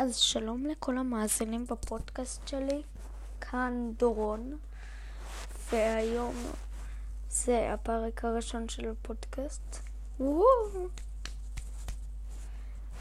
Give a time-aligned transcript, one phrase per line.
[0.00, 2.82] אז שלום לכל המאזינים בפודקאסט שלי,
[3.40, 4.58] כאן דורון,
[5.70, 6.34] והיום
[7.30, 9.78] זה הפרק הראשון של הפודקאסט.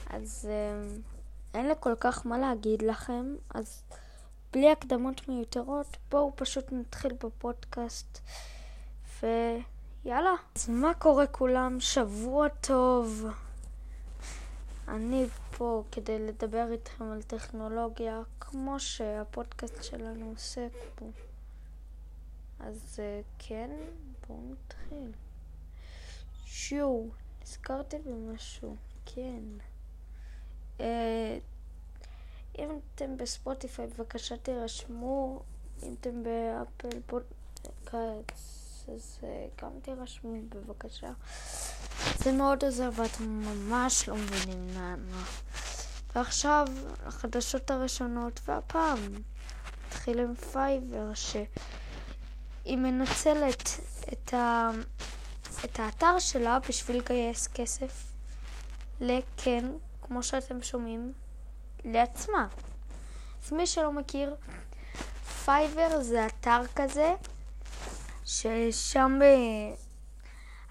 [0.09, 0.97] אז אה,
[1.53, 3.83] אין לי כל כך מה להגיד לכם, אז
[4.53, 8.19] בלי הקדמות מיותרות, בואו פשוט נתחיל בפודקאסט,
[9.21, 10.33] ויאללה.
[10.55, 11.79] אז מה קורה כולם?
[11.79, 13.25] שבוע טוב.
[14.87, 15.25] אני
[15.57, 21.05] פה כדי לדבר איתכם על טכנולוגיה, כמו שהפודקאסט שלנו עוסק פה.
[22.59, 23.69] אז אה, כן,
[24.27, 25.11] בואו נתחיל.
[26.45, 27.07] שו,
[27.41, 28.75] נזכרתי במשהו,
[29.05, 29.43] כן.
[30.79, 31.37] אה,
[32.57, 35.41] אם אתם בספוטיפיי, בבקשה תירשמו.
[35.83, 41.11] אם אתם באפל פודקאסט, אז אה, גם תירשמו בבקשה.
[42.15, 45.23] זה מאוד עוזר ואתם ממש לא מבינים למה.
[46.15, 46.67] ועכשיו,
[47.05, 48.99] החדשות הראשונות, והפעם
[49.87, 53.69] נתחיל עם Fiverr, שהיא מנצלת
[54.13, 54.69] את, ה...
[55.65, 58.03] את האתר שלה בשביל לגייס כסף,
[59.01, 59.65] כן,
[60.01, 61.13] כמו שאתם שומעים,
[61.85, 62.47] לעצמה.
[63.45, 64.35] אז מי שלא מכיר,
[65.45, 67.13] Fiverr זה אתר כזה,
[68.25, 69.19] ששם...
[69.21, 69.23] ב...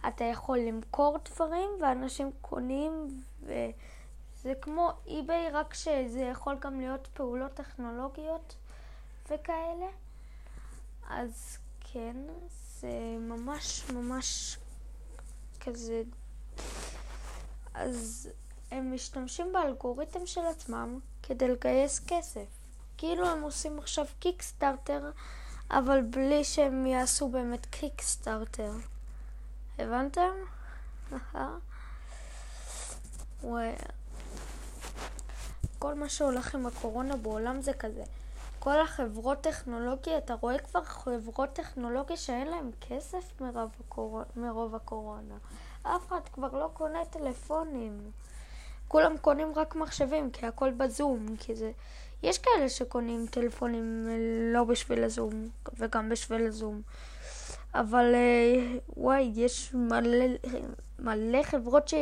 [0.09, 7.55] אתה יכול למכור דברים ואנשים קונים וזה כמו אי-ביי רק שזה יכול גם להיות פעולות
[7.55, 8.57] טכנולוגיות
[9.25, 9.87] וכאלה.
[11.09, 11.59] אז
[11.93, 12.17] כן,
[12.81, 14.59] זה ממש ממש
[15.61, 16.03] כזה...
[17.75, 18.29] אז
[18.71, 22.47] הם משתמשים באלגוריתם של עצמם כדי לגייס כסף.
[22.99, 25.11] כאילו הם עושים עכשיו קיקסטארטר,
[25.71, 28.73] אבל בלי שהם יעשו באמת קיקסטארטר.
[29.79, 30.31] הבנתם?
[35.79, 38.03] כל מה שהולך עם הקורונה בעולם זה כזה.
[38.59, 44.23] כל החברות טכנולוגיה, אתה רואה כבר חברות טכנולוגיה שאין להן כסף מרוב, הקור...
[44.37, 45.35] מרוב הקורונה.
[45.83, 48.11] אף אחד כבר לא קונה טלפונים.
[48.89, 51.73] כולם קונים רק מחשבים, כי הכל בזום, כי זה...
[52.23, 54.09] יש כאלה שקונים טלפונים
[54.53, 55.49] לא בשביל הזום,
[55.79, 56.83] וגם בשביל הזום.
[57.81, 60.27] אבל אה, וואי, יש מלא,
[60.99, 61.95] מלא חברות ש...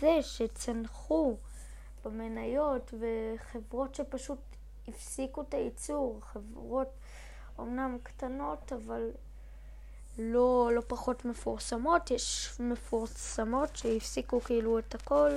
[0.00, 1.36] זה, שצנחו
[2.04, 4.38] במניות, וחברות שפשוט
[4.88, 6.20] הפסיקו את הייצור.
[6.32, 6.88] חברות
[7.58, 9.10] אומנם קטנות, אבל
[10.18, 12.10] לא, לא פחות מפורסמות.
[12.10, 15.30] יש מפורסמות שהפסיקו כאילו את הכל.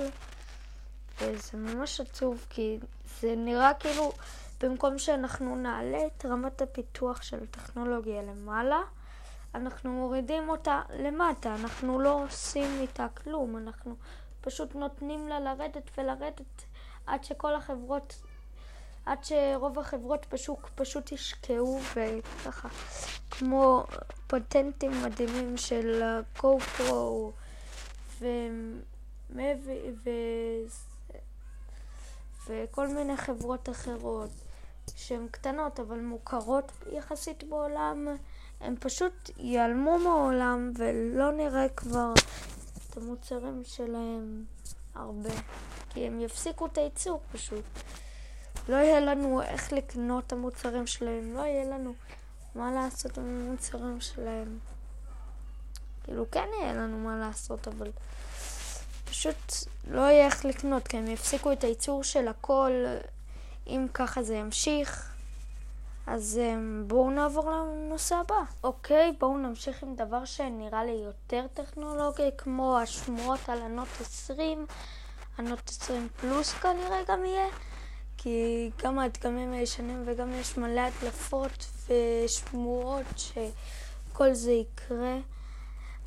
[1.20, 2.78] וזה ממש עצוב, כי
[3.20, 4.12] זה נראה כאילו
[4.60, 8.80] במקום שאנחנו נעלה את רמת הפיתוח של הטכנולוגיה למעלה,
[9.54, 13.94] אנחנו מורידים אותה למטה, אנחנו לא עושים איתה כלום, אנחנו
[14.40, 16.64] פשוט נותנים לה לרדת ולרדת
[17.06, 18.22] עד שכל החברות,
[19.06, 22.68] עד שרוב החברות פשוט, פשוט ישקעו וככה,
[23.30, 23.84] כמו
[24.26, 26.02] פטנטים מדהימים של
[26.38, 26.92] GoPro
[28.20, 30.10] ומבי ו...
[32.46, 34.30] וכל מיני חברות אחרות.
[34.96, 38.08] שהן קטנות אבל מוכרות יחסית בעולם,
[38.60, 42.12] הם פשוט ייעלמו מהעולם ולא נראה כבר
[42.90, 44.44] את המוצרים שלהם
[44.94, 45.30] הרבה.
[45.90, 47.64] כי הם יפסיקו את הייצור פשוט.
[48.68, 51.94] לא יהיה לנו איך לקנות את המוצרים שלהם, לא יהיה לנו
[52.54, 54.58] מה לעשות עם המוצרים שלהם.
[56.04, 57.90] כאילו כן יהיה לנו מה לעשות, אבל
[59.04, 59.52] פשוט
[59.90, 62.70] לא יהיה איך לקנות, כי הם יפסיקו את הייצור של הכל.
[63.70, 65.12] אם ככה זה ימשיך,
[66.06, 68.42] אז um, בואו נעבור לנושא הבא.
[68.64, 74.66] אוקיי, בואו נמשיך עם דבר שנראה לי יותר טכנולוגי, כמו השמועות על הנוט 20.
[75.38, 77.46] הנוט 20 פלוס כנראה גם יהיה,
[78.16, 85.18] כי גם הדגמים הישנים וגם יש מלא הדלפות ושמועות שכל זה יקרה.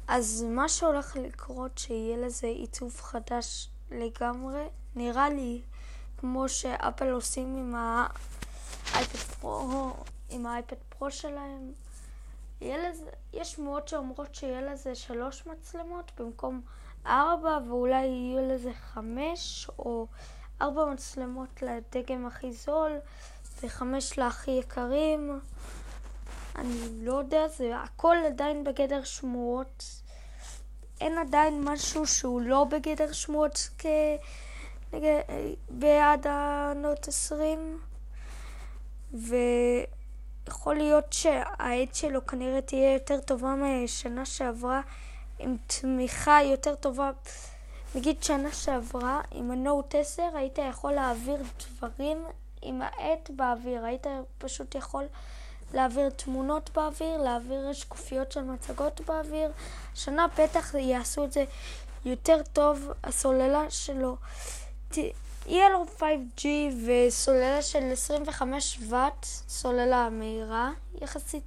[0.07, 4.63] אז מה שהולך לקרות שיהיה לזה עיצוב חדש לגמרי,
[4.96, 5.62] נראה לי
[6.23, 9.93] כמו שאפל עושים עם האייפד פרו,
[10.29, 11.72] עם האייפד פרו שלהם.
[12.61, 16.61] לזה, יש שמועות שאומרות שיהיה לזה שלוש מצלמות במקום
[17.05, 20.08] ארבע, ואולי יהיו לזה חמש, או
[20.61, 22.91] ארבע מצלמות לדגם הכי זול,
[23.64, 25.40] וחמש להכי יקרים.
[26.55, 29.84] אני לא יודע, זה הכל עדיין בגדר שמועות.
[31.02, 33.85] אין עדיין משהו שהוא לא בגדר שמועות כ...
[35.69, 37.79] בעד הנוט 20
[39.13, 44.81] ויכול להיות שהעד שלו כנראה תהיה יותר טובה משנה שעברה
[45.40, 47.11] עם תמיכה יותר טובה
[47.95, 51.37] נגיד שנה שעברה, עם הנוט 10 היית יכול להעביר
[51.78, 52.25] דברים
[52.61, 53.85] עם העט באוויר.
[53.85, 54.07] היית
[54.37, 55.03] פשוט יכול
[55.73, 59.51] להעביר תמונות באוויר, להעביר שקופיות של מצגות באוויר.
[59.95, 61.43] שנה בטח יעשו את זה
[62.05, 62.91] יותר טוב.
[63.03, 64.17] הסוללה שלו
[65.69, 66.45] לו 5G
[66.85, 71.43] וסוללה של 25 ואט, סוללה מהירה יחסית,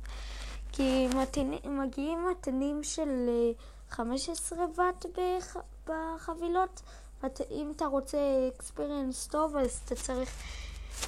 [0.73, 3.29] כי מתנים, מגיעים מתנים של
[3.91, 5.07] 15 אה, ואט
[5.87, 6.83] בחבילות.
[7.51, 8.19] אם אתה רוצה
[8.57, 10.31] אקספיריאנס טוב, אז אתה צריך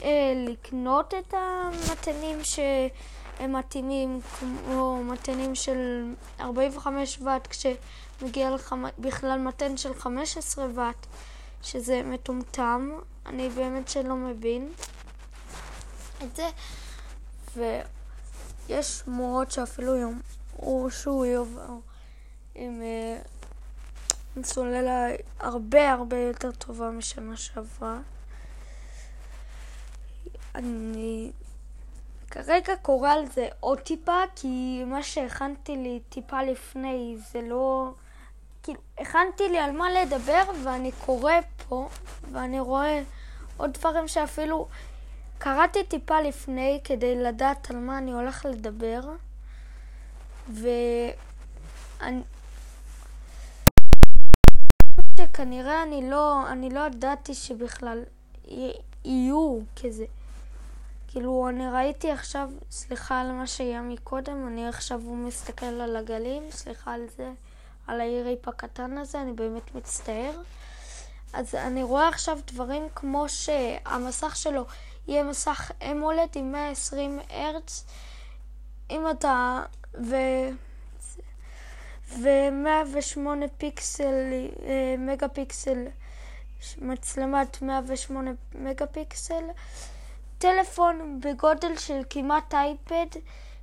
[0.03, 9.77] אה, לקנות את המתנים שהם מתאימים, כמו מתנים של 45 ואט, כשמגיע לך בכלל מתן
[9.77, 11.07] של 15 ואט.
[11.63, 12.91] שזה מטומטם,
[13.27, 14.73] אני באמת שלא מבין
[16.23, 16.49] את זה,
[17.57, 21.81] ויש שמועות שאפילו יאמרו שהוא יעבור
[22.55, 22.83] עם,
[24.37, 25.07] עם סוללה
[25.41, 27.99] הרבה הרבה יותר טובה משנה שעברה.
[30.55, 31.31] אני
[32.31, 37.93] כרגע קורא על זה עוד טיפה, כי מה שהכנתי לי טיפה לפני זה לא...
[38.63, 41.33] כאילו, הכנתי לי על מה לדבר, ואני קורא
[41.69, 41.89] פה,
[42.33, 43.03] ואני רואה
[43.57, 44.69] עוד דברים שאפילו
[45.39, 49.01] קראתי טיפה לפני כדי לדעת על מה אני הולך לדבר,
[50.49, 52.23] ואני...
[55.19, 58.03] שכנראה אני לא, אני לא ידעתי שבכלל
[59.05, 60.05] יהיו כזה.
[61.09, 66.93] כאילו, אני ראיתי עכשיו, סליחה על מה שהיה מקודם, אני עכשיו מסתכל על הגלים, סליחה
[66.93, 67.31] על זה.
[67.89, 70.33] על היריפ הקטן הזה, אני באמת מצטער.
[71.33, 74.65] אז אני רואה עכשיו דברים כמו שהמסך שלו
[75.09, 77.85] יהיה מסך אמולד עם 120 הרץ,
[78.91, 79.63] אם אתה...
[79.95, 80.17] ו...
[82.09, 84.15] ו-108 פיקסל,
[84.63, 85.85] אה, מגה פיקסל,
[86.79, 89.45] מצלמת 108 מגה פיקסל,
[90.39, 93.07] טלפון בגודל של כמעט אייפד,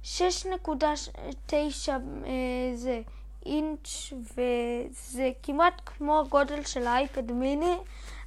[0.04, 3.02] 6.9 אה, זה
[3.46, 7.78] אינץ' וזה כמעט כמו הגודל של האייפד מיני,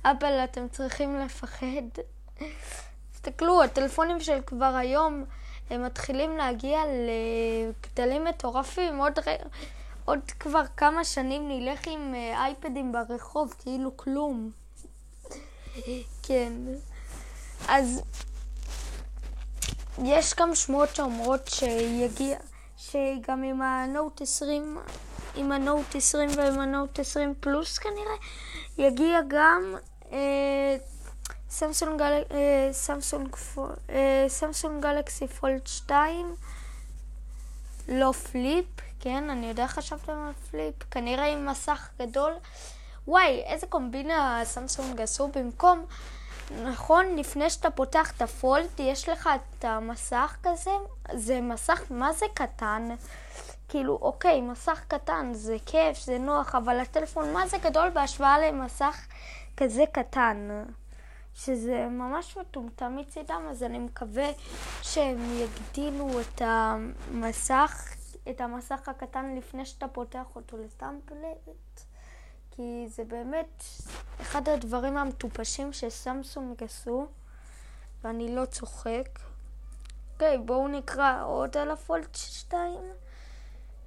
[0.05, 2.03] אבל אתם צריכים לפחד.
[3.13, 5.25] תסתכלו, הטלפונים של כבר היום
[5.71, 8.99] הם מתחילים להגיע לגדלים מטורפים.
[8.99, 9.13] עוד,
[10.05, 14.51] עוד כבר כמה שנים נלך עם אה, אייפדים ברחוב, כאילו כלום.
[16.23, 16.53] כן.
[17.69, 18.03] אז
[20.05, 22.39] יש גם שמועות שאומרות שיגיע,
[22.77, 24.79] שגם עם הנוט 20
[25.39, 28.15] עם הנוט 20 ועם הנוט 20 פלוס כנראה,
[28.79, 29.75] יגיע גם
[30.13, 30.77] אה,
[32.33, 32.67] אה,
[33.91, 36.35] אה, Samsung Galaxy Fold 2,
[37.89, 38.67] לא Flip,
[39.01, 42.33] כן, אני יודע חשבתם על Flip, כנראה עם מסך גדול.
[43.09, 45.87] וואי, איזה קומבינה Samsung עשו במקום...
[46.63, 50.71] נכון, לפני שאתה פותח את ה-Fold, יש לך את המסך כזה,
[51.15, 52.89] זה מסך מה זה קטן.
[53.69, 59.07] כאילו, אוקיי, מסך קטן, זה כיף, זה נוח, אבל הטלפון מה זה גדול בהשוואה למסך
[59.57, 60.65] כזה קטן.
[61.35, 64.29] שזה ממש מטומטם מצידם, אז אני מקווה
[64.83, 67.95] שהם יגדילו את המסך,
[68.31, 71.81] את המסך הקטן לפני שאתה פותח אותו לטמפלט,
[72.51, 73.65] כי זה באמת
[74.21, 77.07] אחד הדברים המטופשים שסמסונג עשו,
[78.05, 79.09] ואני לא צוחק.
[80.13, 82.75] אוקיי, בואו נקרא עוד על הפולט 2.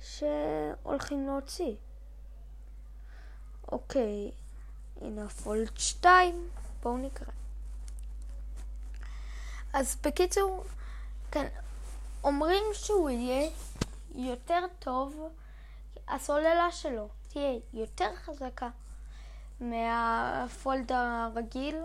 [0.01, 1.75] שהולכים להוציא.
[3.71, 4.31] אוקיי,
[5.01, 6.49] הנה הפולט 2,
[6.83, 7.31] בואו נקרא.
[9.73, 10.63] אז בקיצור,
[11.31, 11.47] כן,
[12.23, 13.49] אומרים שהוא יהיה
[14.15, 15.29] יותר טוב,
[16.07, 18.69] הסוללה שלו תהיה יותר חזקה
[19.59, 21.75] מהפולד הרגיל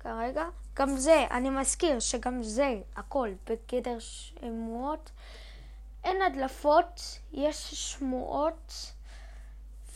[0.00, 0.44] כרגע.
[0.74, 5.10] גם זה, אני מזכיר שגם זה, הכל בגדר שמועות.
[6.06, 8.92] אין הדלפות, יש שמועות,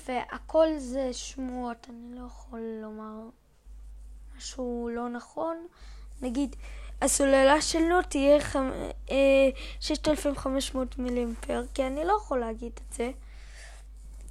[0.07, 1.87] והכל זה שמועות.
[1.91, 3.29] אני לא יכול לומר
[4.37, 5.67] משהו לא נכון.
[6.23, 6.57] נגיד,
[7.03, 8.71] הסוללה שלו תהיה חמ...
[9.11, 9.17] אה,
[9.81, 13.11] 6,500 מילימפר, כי אני לא יכול להגיד את זה.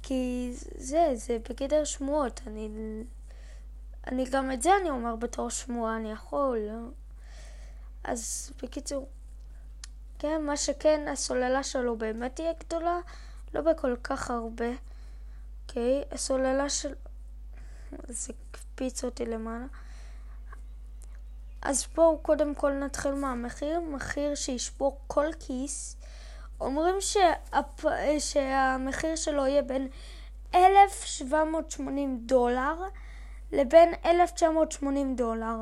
[0.02, 2.40] כי זה, זה בגדר שמועות.
[2.46, 2.68] אני,
[4.06, 6.58] אני גם את זה אני אומר בתור שמועה, אני יכול.
[8.04, 9.08] אז בקיצור,
[10.20, 12.98] כן, מה שכן, הסוללה שלו באמת תהיה גדולה,
[13.54, 14.70] לא בכל כך הרבה.
[15.62, 16.94] אוקיי, הסוללה של...
[18.08, 19.66] זה הקפיץ אותי למעלה.
[21.62, 25.96] אז בואו קודם כל נתחיל מהמחיר, מחיר שישבור כל כיס.
[26.60, 27.84] אומרים שהפ...
[28.18, 29.88] שהמחיר שלו יהיה בין
[30.54, 32.74] 1780 דולר
[33.52, 35.56] לבין 1980 דולר,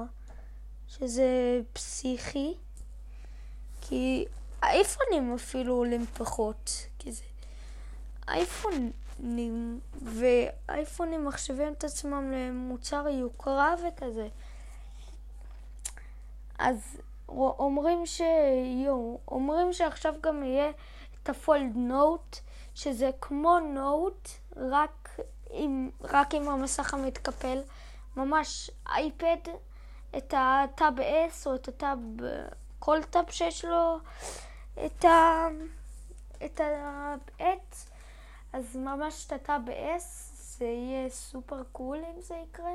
[0.88, 2.54] שזה פסיכי,
[3.80, 4.26] כי
[4.62, 7.24] האייפונים אפילו עולים פחות, כי זה
[8.28, 14.28] אייפונים, ואייפונים מחשבים את עצמם למוצר יוקרה וכזה.
[16.58, 20.70] אז אומרים שיו, אומרים שעכשיו גם יהיה
[21.22, 22.36] את הפולד נוט,
[22.74, 25.18] שזה כמו נוט, רק
[25.50, 27.58] עם, רק עם המסך המתקפל,
[28.16, 29.50] ממש אייפד,
[30.16, 31.98] את ה-Tab S או את ה-Tab,
[32.78, 33.98] כל Tab שיש לו
[34.86, 35.46] את ה...
[36.44, 37.90] את ה-S,
[38.52, 40.04] אז ממש ה-Tab S,
[40.58, 42.72] זה יהיה super cool אם זה יקרה.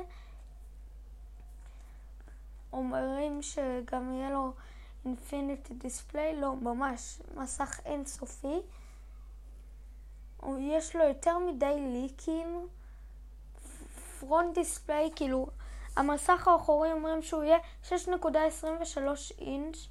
[2.72, 4.52] אומרים שגם יהיה לו
[5.04, 8.60] infinity display, לא, ממש, מסך אינסופי.
[10.58, 12.68] יש לו יותר מדי ליקים.
[14.20, 15.46] פרונט דיספליי, כאילו,
[15.96, 17.90] המסך האחורי אומרים שהוא יהיה 6.23
[19.38, 19.88] אינץ'.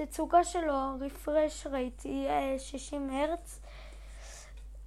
[0.00, 3.60] התצוגה שלו, רפרש רייט, יהיה 60 הרץ.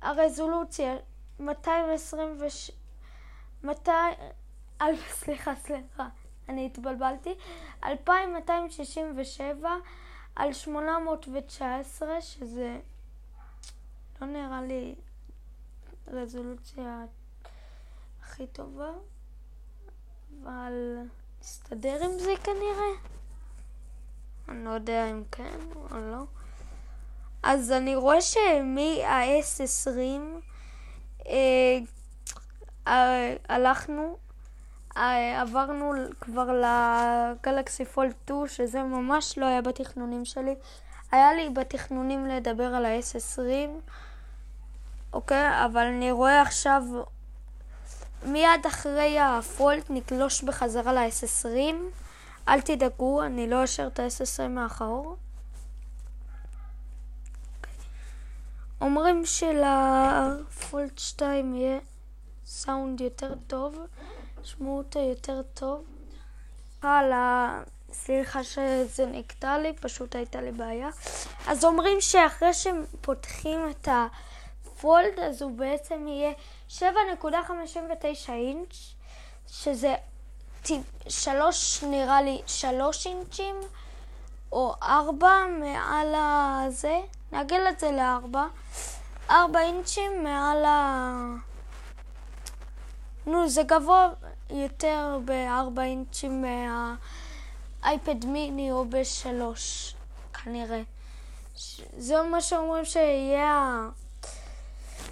[0.01, 0.95] הרזולוציה,
[1.39, 2.71] 226...
[3.63, 4.15] 200...
[5.09, 6.07] סליחה, סליחה,
[6.49, 7.35] אני התבלבלתי.
[7.83, 9.69] 2267
[10.35, 12.79] על 819, שזה
[14.21, 14.95] לא נראה לי
[16.07, 17.05] רזולוציה
[18.21, 18.91] הכי טובה,
[20.43, 20.97] אבל
[21.39, 23.16] נסתדר עם זה כנראה.
[24.49, 25.59] אני לא יודע אם כן
[25.91, 26.23] או לא.
[27.43, 29.97] אז אני רואה שמ-S20
[31.27, 31.77] אה,
[32.87, 34.17] אה, הלכנו
[34.97, 40.55] אה, עברנו כבר לגלקסי פולד 2, שזה ממש לא היה בתכנונים שלי.
[41.11, 43.39] היה לי בתכנונים לדבר על ה-S20,
[45.13, 45.65] אוקיי?
[45.65, 46.83] אבל אני רואה עכשיו,
[48.25, 51.75] מיד אחרי הפולט נגלוש בחזרה ל-S20.
[52.47, 55.15] אל תדאגו, אני לא אשאר את ה-S20 מאחור.
[58.81, 61.79] אומרים שלפולט 2 יהיה
[62.45, 63.77] סאונד יותר טוב.
[64.41, 65.83] תשמעו אותו יותר טוב.
[66.81, 67.61] הלאה,
[67.91, 70.89] סליחה שזה נקטע לי, פשוט הייתה לי בעיה.
[71.47, 76.31] אז אומרים שאחרי שפותחים את הפולד, אז הוא בעצם יהיה
[76.69, 76.83] 7.59
[78.29, 78.93] אינץ',
[79.47, 79.95] שזה
[81.09, 83.55] שלוש, נראה לי, שלוש אינצ'ים,
[84.51, 86.99] או ארבע מעל הזה.
[87.31, 88.45] נעגל את זה לארבע.
[89.29, 91.13] ארבע אינצ'ים מעל ה...
[93.25, 94.09] נו, זה גבוה
[94.49, 96.45] יותר בארבע אינצ'ים
[97.81, 99.95] מהאייפד מיני או בשלוש,
[100.33, 100.81] כנראה.
[101.97, 103.81] זה מה שאומרים שיהיה...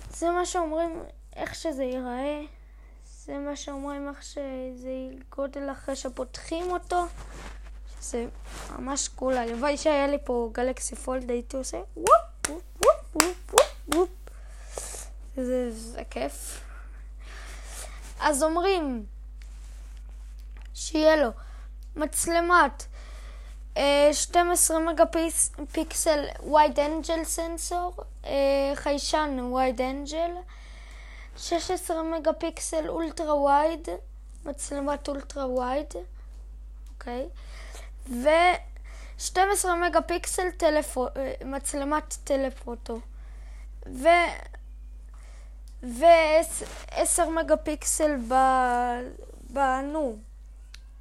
[0.09, 1.03] זה מה שאומרים
[1.35, 2.41] איך שזה ייראה.
[3.25, 4.89] זה מה שאומרים איך שזה
[5.35, 7.05] גודל אחרי שפותחים אותו.
[8.01, 8.25] שזה
[8.79, 9.37] ממש cool.
[9.37, 12.63] הלוואי שהיה לי פה Galaxy Fold, הייתי עושה whoop whoop
[13.15, 14.09] whoop whoop whoop.
[15.35, 16.61] זה, זה כיף.
[18.19, 19.05] אז אומרים
[20.73, 21.29] שיהיה לו
[21.95, 22.83] מצלמת
[24.11, 25.03] 12 מגה
[25.71, 27.95] פיקסל wide angle sensor,
[28.75, 30.31] חיישן wide angle,
[31.37, 33.87] 16 מגה פיקסל ultra wide,
[34.45, 35.93] מצלמת ultra wide,
[36.93, 37.27] אוקיי,
[38.09, 39.39] ו-12
[39.87, 41.07] מגה פיקסל טלפו,
[41.45, 42.99] מצלמת טלפוטו,
[43.87, 44.07] ו...
[45.83, 48.33] ו-10 מגה פיקסל ב...
[49.49, 50.17] בנו,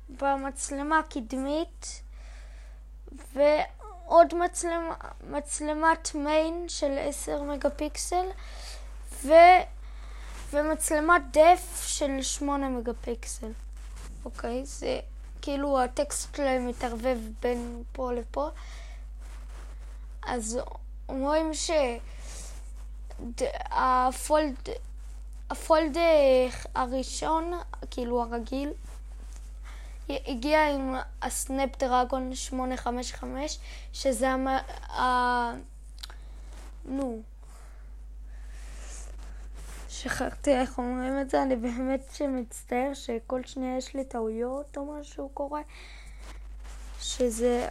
[0.09, 2.03] במצלמה הקדמית,
[3.35, 4.95] ועוד מצלמה,
[5.31, 8.26] מצלמת מיין של 10 מגה פיקסל,
[9.25, 9.33] ו...
[10.54, 13.52] ומצלמת דף של 8 מגה פיקסל.
[14.25, 14.64] אוקיי?
[14.64, 15.00] זה
[15.42, 18.49] כאילו הטקסט שלהם מתערבב בין פה לפה.
[20.26, 20.58] אז
[21.08, 21.50] אומרים
[23.44, 24.68] שהפולד
[25.50, 25.96] הפולד
[26.75, 27.52] הראשון,
[27.90, 28.70] כאילו הרגיל,
[30.08, 33.58] הגיע עם הסנאפ דרגון 855,
[33.92, 34.46] שזה המ...
[34.88, 35.52] ה...
[36.84, 37.23] נו.
[40.04, 45.28] שכחתי איך אומרים את זה, אני באמת שמצטער שכל שנייה יש לי טעויות או משהו
[45.28, 45.61] קורה.
[47.00, 47.68] שזה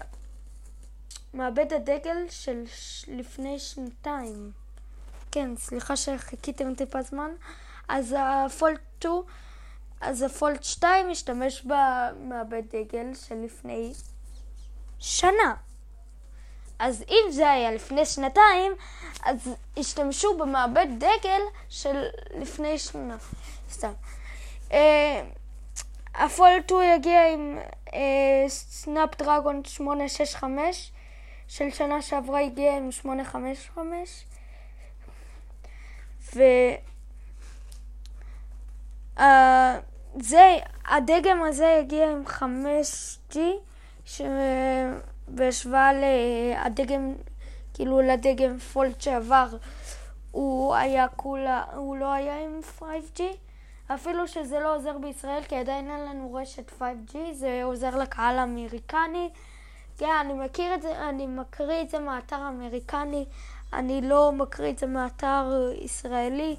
[1.33, 3.05] מעבד הדגל של ש...
[3.07, 4.51] לפני שנתיים.
[5.31, 7.31] כן, סליחה שחיכיתם טיפה זמן.
[7.87, 9.13] אז הפולט 2
[10.01, 13.93] אז הפולט 2 משתמש במעבד דגל של לפני
[14.99, 15.55] שנה.
[16.83, 18.71] אז אם זה היה לפני שנתיים,
[19.25, 22.05] אז השתמשו במעבד דגל של
[22.41, 23.17] לפני שנה.
[23.71, 23.91] סתם.
[26.15, 27.59] הפולט 2 יגיע עם
[28.47, 30.91] סנאפ דרגון 865,
[31.47, 34.25] של שנה שעברה הגיע עם 855,
[36.35, 36.43] ו...
[39.17, 39.21] Uh,
[40.19, 43.39] זה, הדגם הזה הגיע עם 5G,
[45.27, 47.13] בהשוואה לדגם,
[47.73, 49.47] כאילו לדגם פולט שעבר,
[50.31, 53.21] הוא היה כולה, הוא לא היה עם 5G,
[53.87, 59.29] אפילו שזה לא עוזר בישראל, כי עדיין אין לנו רשת 5G, זה עוזר לקהל האמריקני.
[59.97, 63.25] כן, אני מכיר את זה, אני מקריא את זה מהאתר האמריקני,
[63.73, 66.55] אני לא מקריא את זה מהאתר ישראלי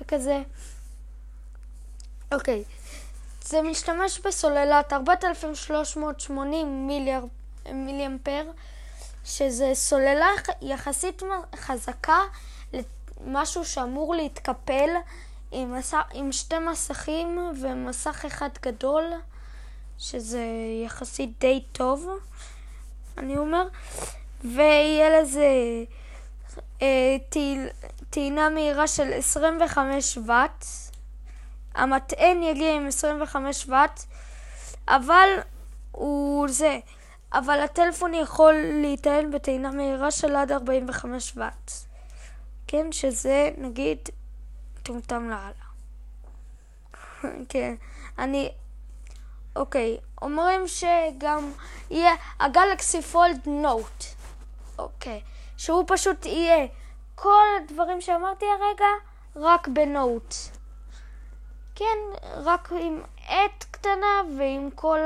[0.00, 0.42] וכזה.
[2.32, 2.64] אוקיי,
[3.44, 7.28] זה משתמש בסוללת 4380 מיליארד
[7.72, 8.44] מיליאמפר,
[9.24, 10.28] שזה סוללה
[10.62, 11.22] יחסית
[11.56, 12.18] חזקה
[12.72, 14.90] למשהו שאמור להתקפל
[15.50, 15.94] עם, מס...
[16.12, 19.04] עם שתי מסכים ומסך אחד גדול,
[19.98, 20.44] שזה
[20.86, 22.08] יחסית די טוב,
[23.18, 23.68] אני אומר,
[24.44, 25.48] ויהיה לזה
[26.82, 27.16] אה,
[28.10, 30.64] טעינה מהירה של 25 ואט.
[31.74, 34.00] המטען יגיע עם 25 ואט,
[34.88, 35.28] אבל
[35.92, 36.78] הוא זה,
[37.32, 41.70] אבל הטלפון יכול להיטען בטעינה מהירה של עד 45 ואט.
[42.66, 43.98] כן, שזה נגיד
[44.82, 45.72] טומטם לאללה.
[47.48, 47.74] כן,
[48.18, 48.52] אני...
[49.56, 51.52] אוקיי, אומרים שגם
[51.90, 54.04] יהיה הגלקסי פולד נוט.
[54.78, 55.20] אוקיי,
[55.56, 56.66] שהוא פשוט יהיה
[57.14, 58.86] כל הדברים שאמרתי הרגע,
[59.36, 60.34] רק בנוט.
[61.74, 61.98] כן,
[62.36, 64.98] רק עם עט קטנה ועם כל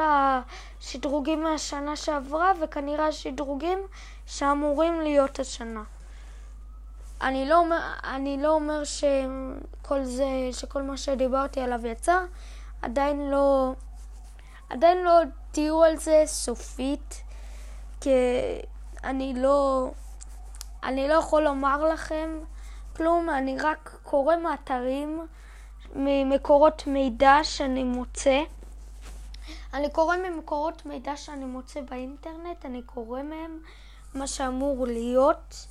[0.87, 3.79] השדרוגים מהשנה שעברה, וכנראה השדרוגים
[4.27, 5.83] שאמורים להיות השנה.
[7.21, 7.65] אני לא
[8.05, 12.19] אני לא אומר שכל זה, שכל מה שדיברתי עליו יצא,
[12.83, 13.73] עדיין לא,
[14.71, 15.13] עדיין לא
[15.53, 17.23] תהיו על זה סופית,
[18.01, 18.11] כי
[19.05, 19.91] אני לא,
[20.83, 22.39] אני לא יכול לומר לכם
[22.97, 25.27] כלום, אני רק קורא מאתרים,
[25.95, 28.41] ממקורות מידע שאני מוצא.
[29.75, 33.61] אני קורא ממקורות מידע שאני מוצא באינטרנט, אני קורא מהם
[34.15, 35.67] מה שאמור להיות.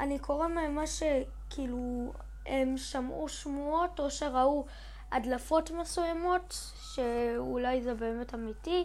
[0.00, 2.12] אני קורא מהם מה שכאילו
[2.46, 4.64] הם שמעו שמועות או שראו
[5.12, 8.84] הדלפות מסוימות, שאולי זה באמת אמיתי,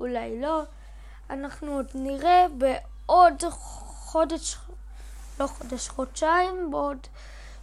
[0.00, 0.62] אולי לא.
[1.30, 4.56] אנחנו עוד נראה בעוד חודש,
[5.40, 7.06] לא חודש, חודשיים, בעוד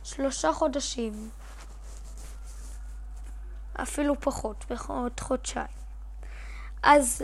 [0.03, 1.29] שלושה חודשים.
[3.75, 5.80] אפילו פחות, בעוד חודשיים.
[6.83, 7.23] אז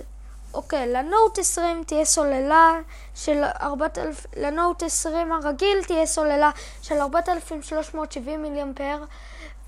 [0.53, 2.79] אוקיי, לנוט 20 תהיה סוללה
[3.15, 9.03] של 4,000, לנוט 20 הרגיל תהיה סוללה של 4,370 מיליאמפר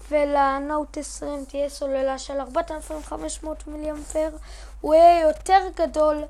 [0.10, 4.30] ולנוט 20 תהיה סוללה של 4,500 מיליאמפר.
[4.82, 6.24] הוא יהיה יותר גדול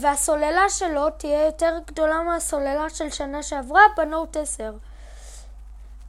[0.00, 4.72] והסוללה שלו תהיה יותר גדולה מהסוללה של שנה שעברה בנוט 10.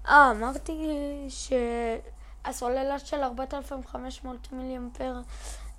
[0.07, 0.87] אה, אמרתי
[1.29, 5.13] שהסוללה של 4,500 מיליאמפר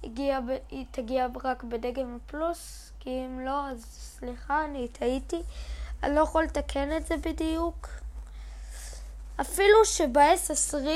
[0.04, 0.38] הגיע,
[0.70, 5.42] היא תגיע רק בדגם פלוס, כי אם לא, אז סליחה, אני טעיתי.
[6.02, 7.88] אני לא יכול לתקן את זה בדיוק.
[9.40, 10.86] אפילו שב-S20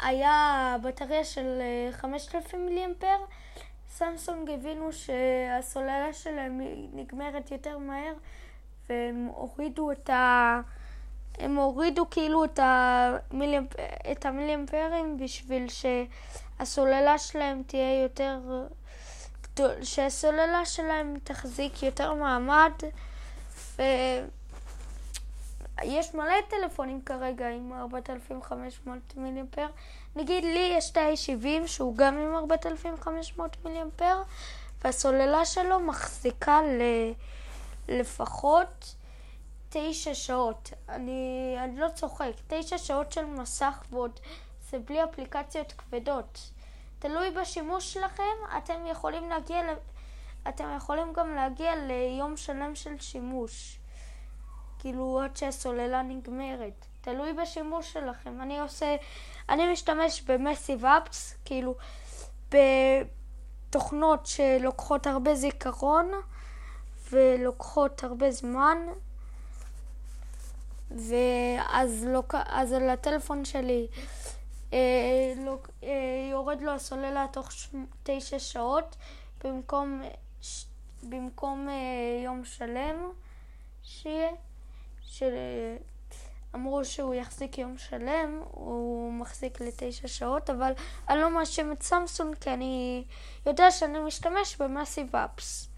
[0.00, 1.60] היה בטריה של
[1.92, 3.16] 5,000 אה, מיליאמפר,
[3.90, 6.60] סמסונג הבינו שהסוללה שלהם
[6.92, 8.12] נגמרת יותר מהר,
[8.88, 10.60] והם הורידו את ה...
[11.38, 13.72] הם הורידו כאילו את, המיליאמפ...
[14.12, 15.68] את המיליאמפרים בשביל
[16.58, 18.38] שהסוללה שלהם תהיה יותר
[19.42, 22.72] גדול, שהסוללה שלהם תחזיק יותר מעמד
[23.76, 23.86] ויש
[26.14, 29.66] מלא טלפונים כרגע עם 4500 מיליאמפר
[30.16, 34.22] נגיד לי יש את ה-70 שהוא גם עם 4500 מיליאמפר
[34.84, 36.82] והסוללה שלו מחזיקה ל...
[37.88, 38.94] לפחות
[39.68, 40.70] תשע שעות.
[40.88, 42.30] אני, אני לא צוחק.
[42.48, 44.20] תשע שעות של מסך ועוד
[44.74, 46.50] זה בלי אפליקציות כבדות.
[46.98, 48.22] תלוי בשימוש שלכם,
[48.58, 49.60] אתם יכולים להגיע,
[50.48, 53.78] אתם יכולים גם להגיע ליום שלם של שימוש.
[54.78, 56.86] כאילו עד שהסוללה נגמרת.
[57.00, 58.40] תלוי בשימוש שלכם.
[58.40, 58.96] אני עושה,
[59.48, 61.74] אני משתמש במסיב אפס, כאילו
[62.50, 66.10] בתוכנות שלוקחות הרבה זיכרון
[67.10, 68.78] ולוקחות הרבה זמן.
[70.90, 72.06] ואז
[72.46, 73.86] אז על הטלפון שלי
[76.30, 77.48] יורד לו הסוללה תוך.
[78.02, 78.96] תשע שעות
[79.44, 80.02] במקום
[80.40, 80.64] ש...
[81.02, 81.68] במקום
[82.24, 83.10] יום שלם
[83.82, 84.30] שיהיה,
[85.02, 90.72] שאמרו שהוא יחזיק יום שלם, הוא מחזיק לתשע שעות, אבל
[91.08, 93.04] אני לא מאשים את סמסונג כי אני
[93.46, 95.68] יודע שאני משתמש במאסיב אפס.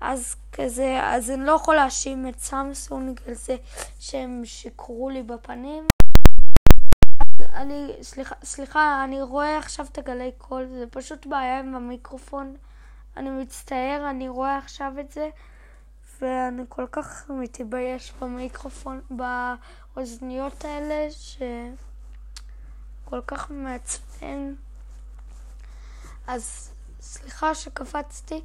[0.00, 3.56] אז כזה, אז אני לא יכול להאשים את סמסונג על זה
[4.00, 5.88] שהם שיקרו לי בפנים.
[7.58, 12.56] אני, סליחה, סליחה, אני רואה עכשיו את הגלי קול, זה פשוט בעיה עם המיקרופון.
[13.16, 15.30] אני מצטער, אני רואה עכשיו את זה,
[16.20, 21.50] ואני כל כך מתבייש במיקרופון, באוזניות האלה, שכל
[23.26, 24.54] כך מעצבן.
[26.26, 28.42] אז סליחה שקפצתי.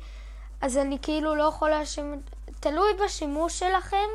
[0.62, 2.21] אז אני כאילו לא יכול להאשים,
[2.60, 4.08] תלוי בשימוש שלכם,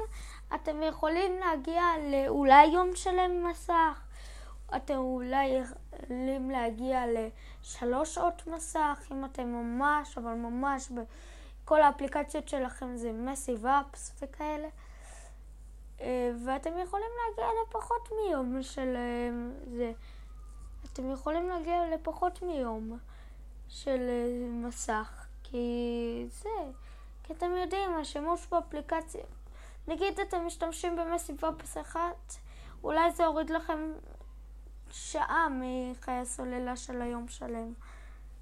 [0.55, 1.83] אתם יכולים להגיע
[2.13, 4.01] לאולי יום שלם מסך,
[4.77, 10.93] אתם אולי יכולים להגיע לשלוש שעות מסך, אם אתם ממש, אבל ממש,
[11.65, 14.69] בכל האפליקציות שלכם זה מסיב אפס וכאלה.
[16.01, 19.31] אה, ואתם יכולים להגיע לפחות מיום של אה,
[19.77, 19.93] זה.
[20.93, 22.99] אתם יכולים להגיע לפחות מיום
[23.69, 25.29] של אה, מסך.
[25.51, 26.49] כי זה,
[27.25, 29.25] כי אתם יודעים, השימוש באפליקציה,
[29.89, 32.35] נגיד אתם משתמשים במסיבה פס אחת,
[32.85, 33.93] אולי זה יוריד לכם
[34.93, 37.73] שעה מחיי הסוללה של היום שלם.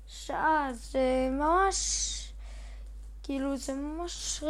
[0.06, 2.32] שעה, זה ממש,
[3.22, 4.44] כאילו זה ממש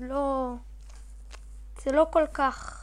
[0.00, 0.54] לא,
[1.82, 2.80] זה לא כל כך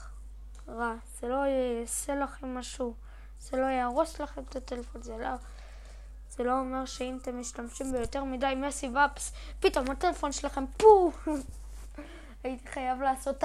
[0.68, 2.94] רע, זה לא יעשה לכם משהו,
[3.40, 5.30] זה לא יהרוס לכם את הטלפון, זה לא...
[6.30, 11.12] זה לא אומר שאם אתם משתמשים ביותר מדי מסיב אפס, פתאום הטלפון שלכם פו!
[12.44, 13.44] הייתי חייב לעשות את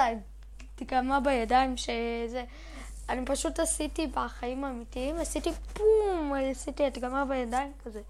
[0.81, 2.45] הדגמה בידיים שזה...
[3.09, 8.01] אני פשוט עשיתי בחיים האמיתיים, עשיתי פום, עשיתי הדגמה בידיים כזה.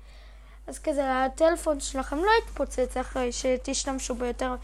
[0.67, 4.55] אז כזה, הטלפון שלכם לא יתפוצץ אחרי שתשתמשו ביותר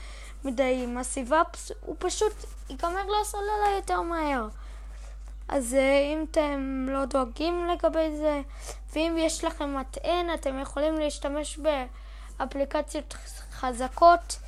[0.45, 2.33] מדי מסיב אפס, הוא פשוט
[2.71, 3.17] ייגמר לו
[3.77, 4.49] יותר מהר.
[5.49, 8.41] אז אה, אם אתם לא דואגים לגבי זה,
[8.93, 11.59] ואם יש לכם מטען, אתם יכולים להשתמש
[12.39, 13.15] באפליקציות
[13.53, 14.39] חזקות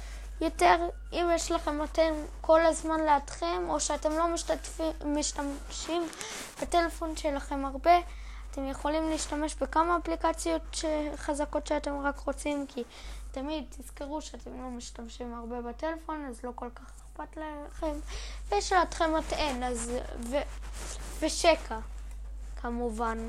[0.40, 0.88] יותר.
[1.12, 4.24] אם יש לכם מטען כל הזמן לידכם, או שאתם לא
[5.04, 6.02] משתמשים
[6.62, 7.98] בטלפון שלכם הרבה,
[8.50, 10.84] אתם יכולים להשתמש בכמה אפליקציות
[11.16, 12.84] חזקות שאתם רק רוצים, כי
[13.30, 17.92] תמיד תזכרו שאתם לא משתמשים הרבה בטלפון, אז לא כל כך אכפת לכם.
[18.48, 19.92] ויש לידכם מטען, אז...
[20.30, 20.36] ו...
[21.20, 21.78] ושקע,
[22.62, 23.28] כמובן.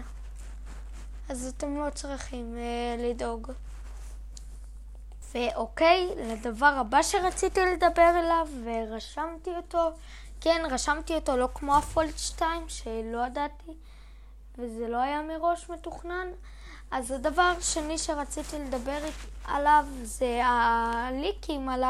[1.30, 3.52] אז אתם לא צריכים אה, לדאוג.
[5.36, 9.91] ואוקיי, לדבר הבא שרציתי לדבר אליו, ורשמתי אותו,
[10.41, 13.71] כן, רשמתי אותו לא כמו הפולד 2, שלא ידעתי,
[14.58, 16.28] וזה לא היה מראש מתוכנן.
[16.91, 18.98] אז הדבר השני שרציתי לדבר
[19.45, 21.84] עליו זה הליקים על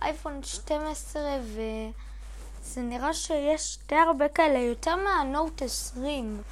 [0.00, 6.42] האייפון 12, וזה נראה שיש די הרבה כאלה, יותר מהנוט 20.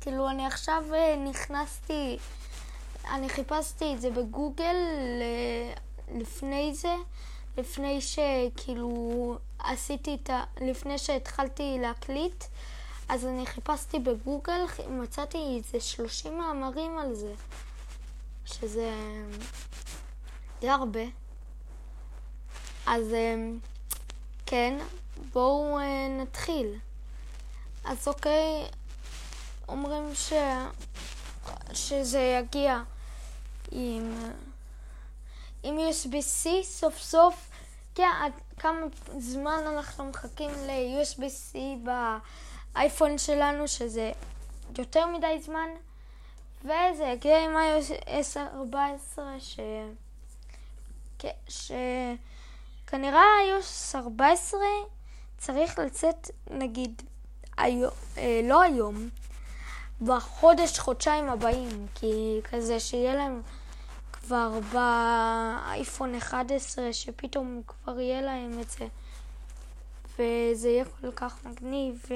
[0.00, 2.18] כאילו, אני עכשיו אה, נכנסתי,
[3.04, 4.76] אני חיפשתי את זה בגוגל
[6.14, 6.94] לפני זה,
[7.56, 10.44] לפני שכאילו עשיתי את ה...
[10.60, 12.44] לפני שהתחלתי להקליט,
[13.08, 17.32] אז אני חיפשתי בגוגל, מצאתי איזה 30 מאמרים על זה,
[18.44, 18.92] שזה
[20.60, 21.04] די הרבה.
[22.86, 23.34] אז אה,
[24.46, 24.78] כן,
[25.32, 26.74] בואו אה, נתחיל.
[27.84, 28.64] אז אוקיי,
[29.68, 30.32] אומרים ש...
[31.72, 32.82] שזה יגיע
[33.70, 34.14] עם,
[35.62, 37.50] עם USB-C סוף סוף.
[37.94, 38.04] כן,
[38.58, 38.80] כמה
[39.18, 41.58] זמן אנחנו מחכים ל-USB-C
[42.74, 44.12] באייפון שלנו, שזה
[44.78, 45.68] יותר מדי זמן,
[46.60, 49.60] וזה יגיע עם iOS 14, ש...
[51.48, 53.22] שכנראה
[53.60, 54.60] iOS 14
[55.38, 57.02] צריך לצאת, נגיד,
[57.56, 59.08] היום, אה, לא היום,
[60.02, 63.42] בחודש, חודשיים הבאים, כי כזה שיהיה להם
[64.12, 68.86] כבר באייפון 11, שפתאום כבר יהיה להם את זה,
[70.14, 72.14] וזה יהיה כל כך מגניב, ו...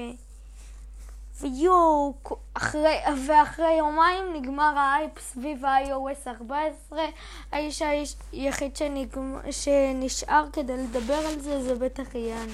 [1.41, 2.15] ויואו,
[2.55, 7.03] אחרי, ואחרי יומיים נגמר האייפ סביב ה-iOS 14.
[7.53, 7.83] האיש
[8.33, 9.39] היחיד שנגמ...
[9.51, 12.53] שנשאר כדי לדבר על זה, זה בטח יהיה אני.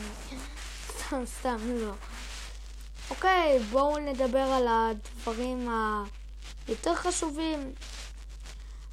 [0.99, 1.93] סתם, סתם, לא.
[3.11, 5.69] אוקיי, בואו נדבר על הדברים
[6.69, 7.73] היותר חשובים.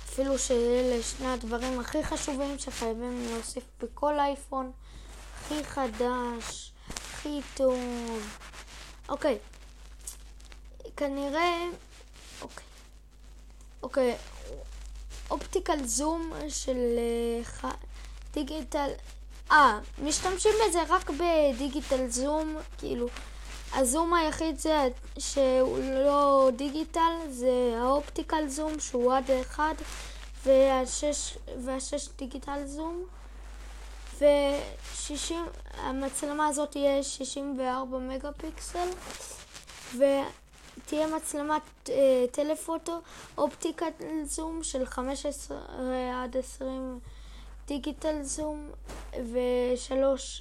[0.06, 4.72] אפילו שאלה שני הדברים הכי חשובים שחייבים להוסיף בכל אייפון.
[5.40, 7.80] הכי חדש, הכי טוב.
[9.10, 9.38] אוקיי,
[10.98, 11.66] כנראה...
[12.42, 12.64] אוקיי.
[13.84, 14.16] אוקיי,
[15.30, 16.78] אופטיקל זום של
[18.34, 18.90] דיגיטל...
[19.52, 23.08] אה, משתמשים בזה רק בדיגיטל זום, כאילו,
[23.80, 24.88] הזום היחיד זה
[25.20, 29.74] שהוא לא דיגיטל, זה האופטיקל זום שהוא עד אחד,
[30.46, 33.06] והשש, והשש דיגיטל זום.
[35.80, 38.90] והמצלמה הזאת תהיה 64 מגה פיקסל,
[39.94, 43.00] ותהיה מצלמת אה, טלפוטו
[43.38, 43.90] אופטיקל
[44.24, 45.58] זום של 15
[46.24, 47.00] עד 20
[47.68, 48.70] דיגיטל זום,
[49.14, 49.94] ו-3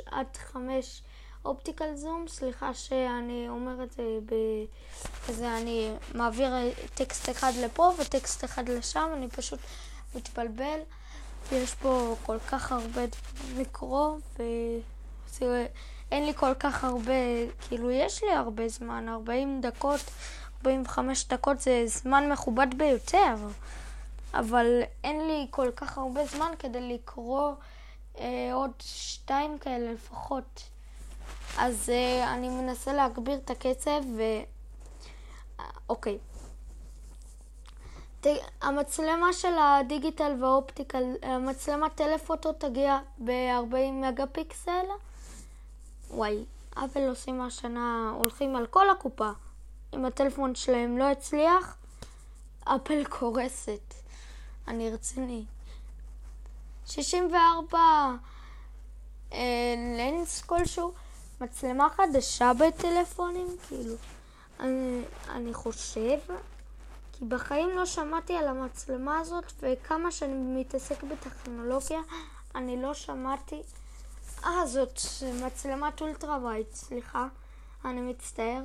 [0.06, 1.02] עד 5
[1.46, 6.52] אופטיקל זום, סליחה שאני אומר את זה בכזה, אני מעביר
[6.94, 9.58] טקסט אחד לפה וטקסט אחד לשם, אני פשוט
[10.14, 10.80] מתבלבל.
[11.52, 13.02] יש פה כל כך הרבה
[13.56, 14.16] לקרוא,
[15.38, 17.12] ואין לי כל כך הרבה,
[17.60, 20.00] כאילו יש לי הרבה זמן, 40 דקות,
[20.58, 23.34] 45 דקות זה זמן מכובד ביותר,
[24.34, 27.52] אבל אין לי כל כך הרבה זמן כדי לקרוא
[28.18, 30.62] אה, עוד שתיים כאלה לפחות.
[31.58, 34.22] אז uh, אני מנסה להגביר את הקצב ו...
[35.88, 36.18] אוקיי.
[38.20, 38.26] ת...
[38.62, 44.86] המצלמה של הדיגיטל והאופטיקל, המצלמת טלפוטו תגיע ב-40 מגה פיקסל.
[46.10, 49.30] וואי, אפל עושים השנה, הולכים על כל הקופה.
[49.94, 51.76] אם הטלפון שלהם לא הצליח,
[52.64, 53.94] אפל קורסת.
[54.68, 55.44] אני רציני.
[56.86, 57.78] 64
[59.32, 60.92] אה, לנס כלשהו.
[61.40, 63.46] מצלמה חדשה בטלפונים?
[63.68, 63.94] כאילו,
[64.60, 66.18] אני, אני חושב,
[67.12, 72.00] כי בחיים לא שמעתי על המצלמה הזאת, וכמה שאני מתעסק בטכנולוגיה,
[72.54, 73.62] אני לא שמעתי...
[74.44, 75.00] אה, זאת
[75.44, 77.26] מצלמת ultra wide, סליחה,
[77.84, 78.62] אני מצטער.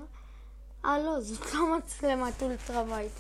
[0.86, 3.12] אה, לא, זאת לא מצלמת ultra wide.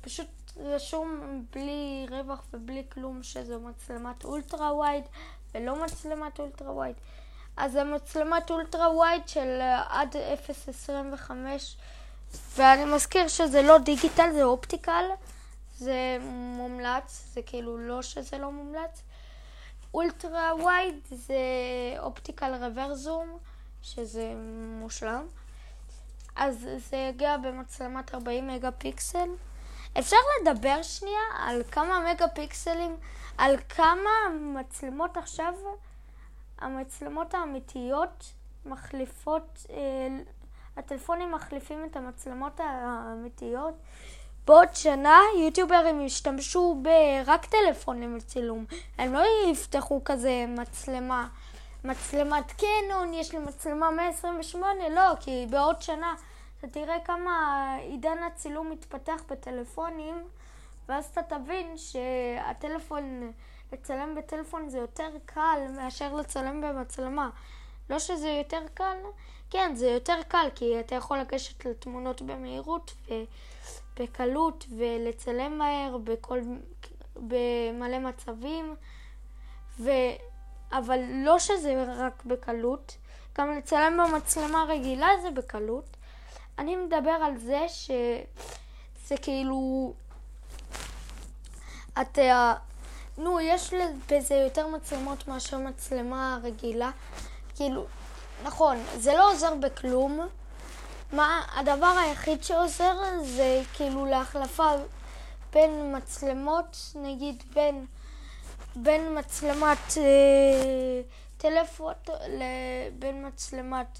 [0.00, 5.04] פשוט רשום בלי רווח ובלי כלום שזו מצלמת ultra wide
[5.54, 6.96] ולא מצלמת ultra wide.
[7.58, 10.16] אז המצלמת ultra wide של אה, עד
[11.26, 11.30] 0.25
[12.56, 15.04] ואני מזכיר שזה לא digital, זה optical,
[15.76, 16.18] זה
[16.56, 19.02] מומלץ, זה כאילו לא שזה לא מומלץ.
[19.94, 21.36] אולטרה ווייד זה
[21.98, 23.38] אופטיקל רוורזום,
[23.82, 24.32] שזה
[24.80, 25.26] מושלם.
[26.36, 29.28] אז זה יגיע במצלמת 40 מגה פיקסל.
[29.98, 32.96] אפשר לדבר שנייה על כמה מגה פיקסלים,
[33.38, 35.54] על כמה מצלמות עכשיו
[36.58, 38.32] המצלמות האמיתיות
[38.66, 39.76] מחליפות, אה,
[40.76, 43.74] הטלפונים מחליפים את המצלמות האמיתיות.
[44.46, 48.64] בעוד שנה יוטיוברים ישתמשו ברק טלפונים לצילום.
[48.98, 51.28] הם לא יפתחו כזה מצלמה,
[51.84, 56.14] מצלמת קנון, יש לי מצלמה 128, לא, כי בעוד שנה
[56.58, 60.24] אתה תראה כמה עידן הצילום מתפתח בטלפונים,
[60.88, 63.32] ואז אתה תבין שהטלפון...
[63.72, 67.30] לצלם בטלפון זה יותר קל מאשר לצלם במצלמה.
[67.90, 68.96] לא שזה יותר קל,
[69.50, 72.94] כן, זה יותר קל, כי אתה יכול לגשת לתמונות במהירות
[73.96, 76.40] ובקלות ולצלם מהר בכל,
[77.16, 78.74] במלא מצבים,
[79.80, 79.90] ו...
[80.72, 82.96] אבל לא שזה רק בקלות,
[83.38, 85.96] גם לצלם במצלמה רגילה זה בקלות.
[86.58, 89.92] אני מדבר על זה שזה כאילו...
[92.00, 92.54] אתה
[93.18, 93.74] נו, יש
[94.10, 96.90] בזה יותר מצלמות מאשר מצלמה רגילה.
[97.56, 97.86] כאילו,
[98.42, 100.26] נכון, זה לא עוזר בכלום.
[101.12, 104.70] מה, הדבר היחיד שעוזר זה כאילו להחלפה
[105.52, 107.86] בין מצלמות, נגיד בין,
[108.76, 111.00] בין מצלמת אה,
[111.38, 111.94] טלפון
[112.28, 113.98] לבין מצלמת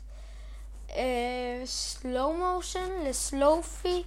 [0.90, 1.62] אה,
[2.02, 4.02] slow motion לסלואו פי.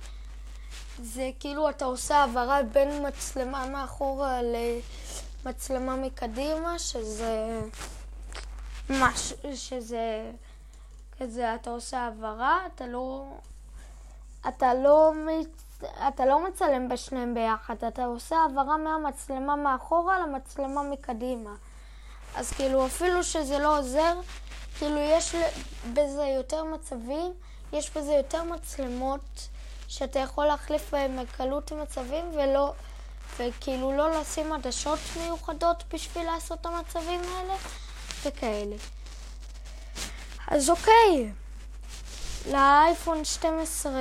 [1.02, 4.40] זה כאילו אתה עושה העברה בין מצלמה מאחורה
[5.46, 7.62] למצלמה מקדימה, שזה
[8.90, 10.32] משהו, שזה
[11.20, 13.26] כזה, אתה עושה העברה, אתה לא,
[14.48, 15.12] אתה לא,
[16.08, 21.56] אתה לא מצלם בשניהם ביחד, אתה עושה העברה מהמצלמה מאחורה למצלמה מקדימה.
[22.36, 24.14] אז כאילו, אפילו שזה לא עוזר,
[24.78, 25.36] כאילו יש
[25.94, 27.32] בזה יותר מצבים,
[27.74, 29.48] יש בזה יותר מצלמות.
[29.92, 32.74] שאתה יכול להחליף בהם בקלות מצבים ולא,
[33.38, 37.54] וכאילו לא לשים עדשות מיוחדות בשביל לעשות את המצבים האלה
[38.26, 38.76] וכאלה.
[40.48, 41.32] אז אוקיי,
[42.52, 43.92] לאייפון 12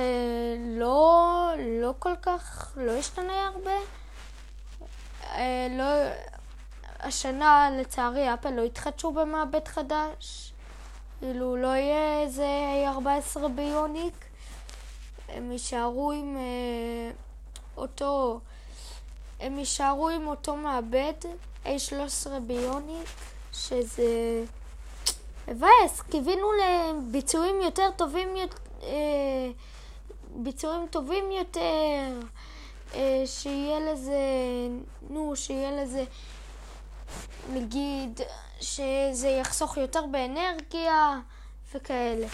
[0.59, 1.51] לא,
[1.81, 3.77] לא כל כך, לא ישתנה הרבה.
[5.23, 5.83] אה, לא,
[6.99, 10.53] השנה לצערי אפל לא יתחדשו במעבד חדש.
[11.19, 12.47] כאילו לא יהיה איזה
[12.87, 14.30] 14 ביוניק.
[15.33, 17.11] הם יישארו עם אה,
[17.77, 18.39] אותו,
[19.39, 21.13] הם יישארו עם אותו מעבד,
[21.65, 23.07] A13 ביוניק,
[23.53, 24.43] שזה
[25.47, 28.27] מבאס, קיווינו לביצועים יותר טובים,
[28.83, 29.51] אה,
[30.35, 32.19] ביצועים טובים יותר,
[32.95, 34.21] אה, שיהיה לזה,
[35.09, 36.03] נו, שיהיה לזה,
[37.53, 38.21] נגיד,
[38.61, 41.19] שזה יחסוך יותר באנרגיה
[41.75, 42.27] וכאלה.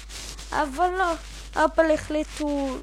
[0.51, 1.13] אבל לא,
[1.65, 2.77] אפל החליטו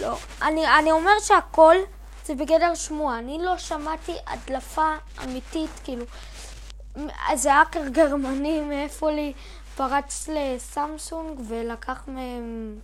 [0.00, 0.16] לא.
[0.42, 1.76] אני, אני אומר שהכל
[2.24, 3.18] זה בגדר שמועה.
[3.18, 4.94] אני לא שמעתי הדלפה
[5.24, 6.04] אמיתית, כאילו,
[7.30, 9.32] איזה האקר גרמני מאיפה לי
[9.76, 12.78] פרץ לסמסונג ולקח מהם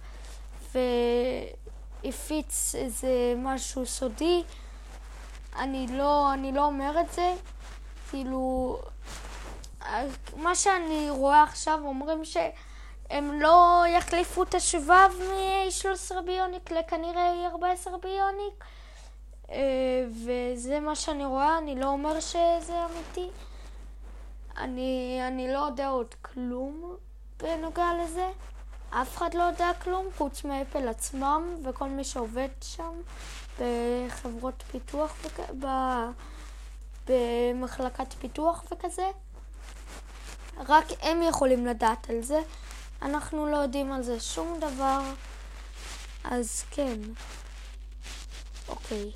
[2.04, 4.42] והפיץ איזה משהו סודי.
[5.58, 7.34] אני לא, אני לא אומר את זה.
[8.10, 8.78] כאילו,
[10.36, 18.64] מה שאני רואה עכשיו, אומרים שהם לא יחליפו את השבב מ-13 ביוניק לכנראה 14 ביוניק.
[19.50, 23.30] אה, וזה מה שאני רואה, אני לא אומר שזה אמיתי.
[24.56, 26.96] אני, אני לא יודע עוד כלום
[27.42, 28.28] בנוגע לזה.
[28.90, 32.92] אף אחד לא יודע כלום חוץ מאפל עצמם וכל מי שעובד שם
[33.58, 35.40] בחברות פיתוח, וכ...
[35.60, 35.66] ב...
[37.08, 39.06] במחלקת פיתוח וכזה.
[40.68, 42.40] רק הם יכולים לדעת על זה.
[43.02, 45.00] אנחנו לא יודעים על זה שום דבר.
[46.24, 46.98] אז כן.
[48.68, 49.10] אוקיי.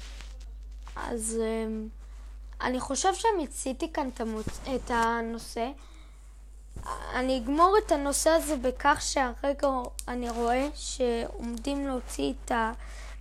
[0.96, 1.88] אז אמ,
[2.61, 4.09] אני חושב שמיציתי כאן
[4.75, 5.70] את הנושא.
[7.14, 9.68] אני אגמור את הנושא הזה בכך שהרגע
[10.09, 12.72] אני רואה שעומדים להוציא את ה...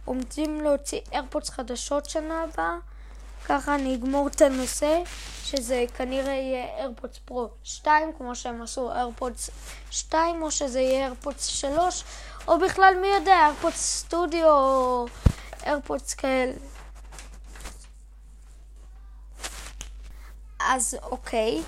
[0.06, 2.78] עומדים להוציא AirPods חדשות שנה הבאה.
[3.48, 5.02] ככה אני אגמור את הנושא,
[5.44, 9.50] שזה כנראה יהיה AirPods Pro 2, כמו שהם עשו AirPods
[9.92, 12.04] 2, או שזה יהיה AirPods 3,
[12.48, 15.06] או בכלל מי יודע, AirPods Studio, או
[15.66, 16.54] AirPods כאלה.
[20.60, 21.62] אז אוקיי.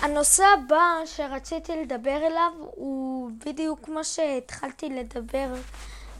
[0.00, 5.54] הנושא הבא שרציתי לדבר אליו הוא בדיוק מה שהתחלתי לדבר,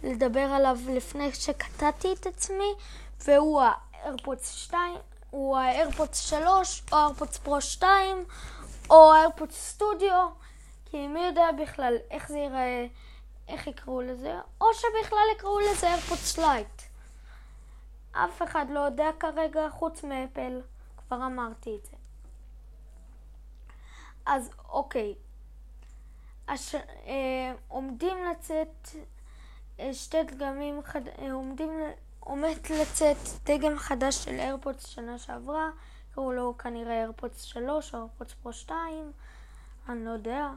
[0.02, 2.74] לדבר עליו לפני שקטעתי את עצמי,
[3.24, 3.62] והוא
[4.02, 4.96] האיירפודס 2,
[5.30, 8.24] הוא האיירפודס 3, או האיירפודס פרו 2,
[8.90, 10.28] או האיירפודס סטודיו,
[10.84, 12.86] כי מי יודע בכלל איך זה ייראה,
[13.48, 16.82] איך יקראו לזה, או שבכלל יקראו לזה AirPods Lite.
[18.12, 20.60] אף אחד לא יודע כרגע חוץ מ-Apple,
[20.96, 21.96] כבר אמרתי את זה.
[24.26, 25.14] אז אוקיי.
[26.48, 26.74] הש...
[26.74, 28.88] אה, עומדים לצאת
[29.80, 31.08] אה, שתי דגמים, חד...
[31.08, 31.70] אה, עומדים,
[32.20, 35.70] עומד לצאת דגם חדש של איירפודס שנה שעברה,
[36.14, 39.12] קראו לו כנראה איירפודס 3 או איירפודס פרו 2,
[39.88, 40.48] אני לא יודע.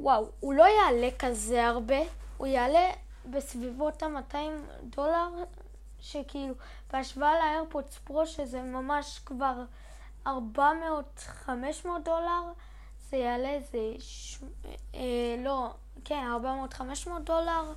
[0.00, 2.00] ווואו, הוא לא יעלה כזה הרבה,
[2.36, 2.90] הוא יעלה
[3.30, 4.36] בסביבות ה-200
[4.82, 5.28] דולר,
[6.00, 6.54] שכאילו,
[6.92, 9.64] בהשוואה לאיירפודס פרו, שזה ממש כבר...
[10.26, 10.30] 400-500
[12.04, 12.42] דולר,
[13.10, 14.38] זה יעלה איזה, ש...
[14.94, 15.70] אה, לא,
[16.04, 16.24] כן,
[17.06, 17.72] 400-500 דולר,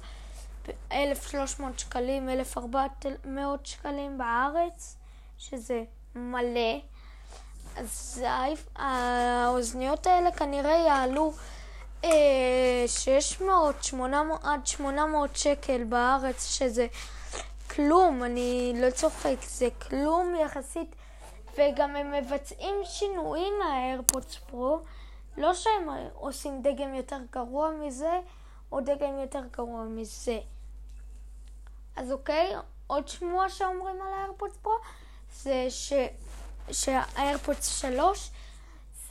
[0.91, 4.97] 1,300 שקלים, 1,400 שקלים בארץ,
[5.37, 5.83] שזה
[6.15, 6.79] מלא.
[7.75, 8.23] אז
[8.75, 11.33] האוזניות האלה כנראה יעלו
[12.03, 16.87] אה, 600, 800, עד 800 שקל בארץ, שזה
[17.75, 20.95] כלום, אני לא צוחק, זה כלום יחסית
[21.57, 24.79] וגם הם מבצעים שינויים מהאיירפודס פרו,
[25.37, 28.19] לא שהם עושים דגם יותר גרוע מזה,
[28.73, 30.39] או דגם יותר גרוע מזה.
[31.95, 32.53] אז אוקיי,
[32.87, 34.73] עוד שמועה שאומרים על האיירפודס פרו,
[35.33, 35.93] זה ש...
[36.71, 38.31] שהאיירפודס 3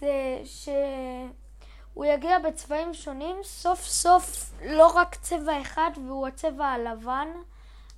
[0.01, 7.29] זה שהוא יגיע בצבעים שונים, סוף סוף לא רק צבע אחד והוא הצבע הלבן,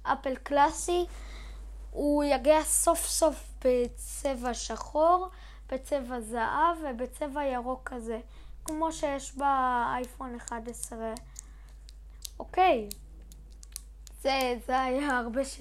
[0.02, 1.06] אפל קלאסי,
[1.90, 5.28] הוא יגיע סוף סוף בצבע שחור,
[5.72, 8.20] בצבע זהב ובצבע ירוק כזה,
[8.64, 11.14] כמו שיש באייפון 11.
[12.44, 12.88] אוקיי,
[14.22, 15.60] זה, זה היה הרבה, ש...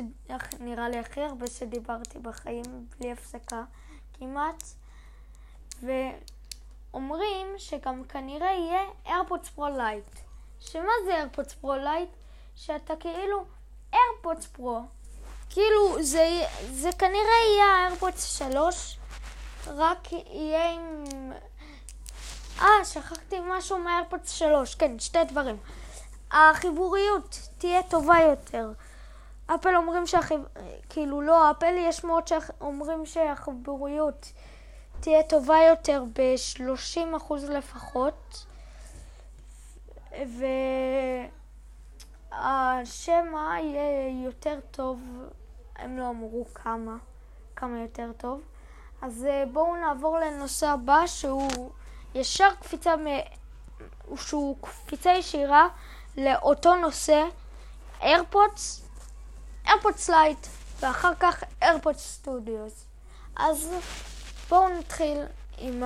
[0.59, 2.63] נראה לי הכי הרבה שדיברתי בחיים
[2.99, 3.63] בלי הפסקה
[4.13, 4.63] כמעט.
[5.83, 10.19] ואומרים שגם כנראה יהיה AirPods Pro Lite.
[10.59, 12.09] שמה זה AirPods Pro Lite?
[12.55, 13.45] שאתה כאילו
[13.93, 14.81] AirPods Pro.
[15.49, 18.97] כאילו, זה, זה כנראה יהיה ה-AirPods 3,
[19.67, 21.03] רק יהיה עם...
[22.61, 25.57] אה, שכחתי משהו מה-AirPods 3, כן, שתי דברים.
[26.33, 28.71] החיבוריות תהיה טובה יותר.
[29.45, 30.39] אפל אומרים שהחיב...
[30.89, 34.31] כאילו לא, אפל יש מאוד שאומרים שהחיבוריות
[34.99, 38.45] תהיה טובה יותר ב-30% לפחות.
[42.31, 45.01] והשמע יהיה יותר טוב
[45.75, 46.97] הם לא אמרו כמה,
[47.55, 48.41] כמה יותר טוב,
[49.01, 51.71] אז אה, בואו נעבור לנושא הבא שהוא
[52.15, 53.07] ישר קפיצה מ...
[54.15, 55.67] שהוא קפיצה ישירה
[56.17, 57.23] לאותו נושא,
[58.01, 58.81] AirPods,
[59.65, 60.47] AirPods Lite,
[60.79, 62.85] ואחר כך AirPods Studios.
[63.35, 63.69] אז
[64.49, 65.17] בואו נתחיל
[65.57, 65.83] עם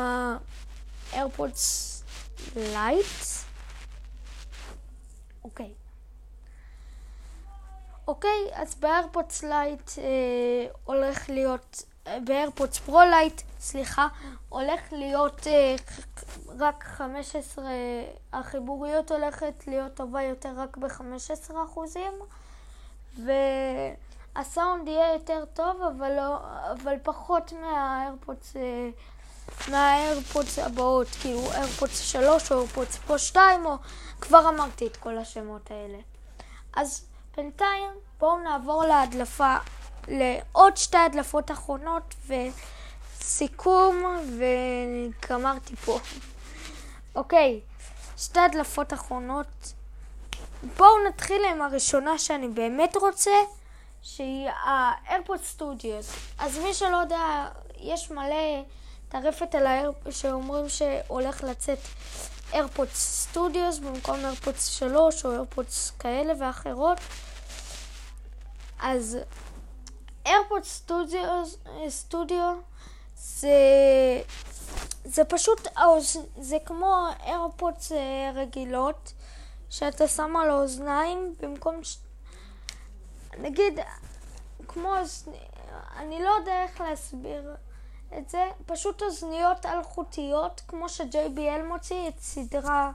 [1.14, 2.04] ה-AirPods
[2.56, 3.06] Lite.
[5.44, 5.74] אוקיי.
[8.08, 11.84] אוקיי, אז ב-AirPods Lite אה, הולך להיות,
[12.24, 14.08] ב-AirPods Pro Lite, סליחה,
[14.50, 15.76] הולך להיות אה,
[16.60, 17.66] רק 15,
[18.34, 22.12] החיבוריות הולכת להיות טובה יותר רק ב-15 אחוזים,
[24.36, 26.38] והסאונד יהיה יותר טוב, אבל, לא,
[26.72, 28.90] אבל פחות מהאיירפודס, אה,
[29.72, 33.76] מהאיירפודס הבאות, כאילו איירפודס 3 או איירפודס פרו 2, או
[34.22, 35.98] כבר אמרתי את כל השמות האלה.
[36.76, 37.06] אז
[37.38, 39.56] בינתיים בואו נעבור להדלפה,
[40.08, 42.16] לעוד שתי הדלפות אחרונות
[43.18, 44.04] וסיכום
[44.38, 46.00] וגמרתי פה.
[47.16, 47.60] אוקיי,
[48.18, 49.74] שתי הדלפות אחרונות.
[50.78, 53.32] בואו נתחיל עם הראשונה שאני באמת רוצה,
[54.02, 56.06] שהיא ה-AirPod Studios.
[56.40, 57.48] אז מי שלא יודע,
[57.78, 58.64] יש מלא
[59.10, 61.80] טרפת על ה-AirPod שאומרים שהולך לצאת
[62.52, 66.98] AirPods Studios במקום AirPods 3 או AirPods כאלה ואחרות.
[68.80, 69.18] אז
[70.28, 72.54] Studios, סטודיו
[73.16, 73.50] זה,
[75.06, 75.68] זה פשוט,
[76.38, 79.14] זה כמו AirPods אה, רגילות
[79.70, 81.98] שאתה שם על האוזניים במקום, ש...
[83.38, 83.80] נגיד,
[84.68, 84.94] כמו,
[85.98, 87.56] אני לא יודע איך להסביר
[88.18, 92.92] את זה, פשוט אוזניות אלחוטיות, כמו ש-JBL מוציא את סדרה,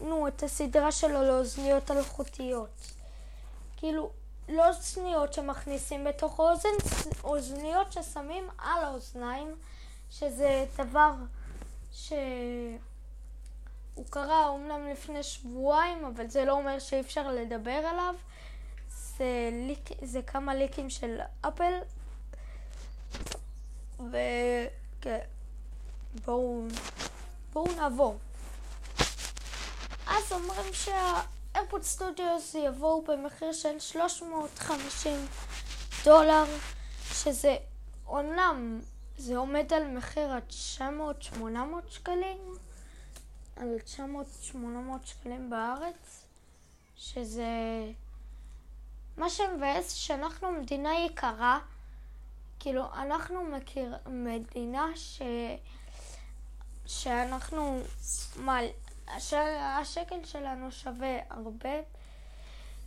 [0.00, 2.80] נו, את הסדרה שלו לאוזניות אלחוטיות.
[3.76, 4.10] כאילו,
[4.50, 6.68] לא אוזניות שמכניסים בתוך האוזן,
[7.24, 9.54] אוזניות ששמים על האוזניים,
[10.10, 11.12] שזה דבר
[11.92, 12.78] שהוא
[14.10, 18.14] קרה אומנם לפני שבועיים, אבל זה לא אומר שאי אפשר לדבר עליו.
[18.90, 21.72] זה, ליק, זה כמה ליקים של אפל,
[23.98, 25.18] וכן,
[26.24, 26.64] בואו,
[27.52, 28.18] בואו נעבור.
[30.06, 30.72] אז אומרים
[31.52, 35.26] שהאיירפוד סטודיוס יבואו במחיר של 350
[36.04, 36.44] דולר,
[37.12, 37.56] שזה
[38.06, 38.80] אומנם
[39.16, 40.42] זה עומד על מחיר עד
[40.78, 41.42] 900-800
[41.88, 42.38] שקלים,
[43.56, 44.54] על 900-800
[45.04, 46.24] שקלים בארץ,
[46.96, 47.44] שזה...
[49.16, 51.58] מה שמבאס שאנחנו מדינה יקרה,
[52.60, 55.22] כאילו, אנחנו מכיר מדינה ש...
[56.86, 57.80] שאנחנו...
[58.36, 58.58] מה,
[59.16, 59.34] הש...
[59.80, 61.74] השקל שלנו שווה הרבה.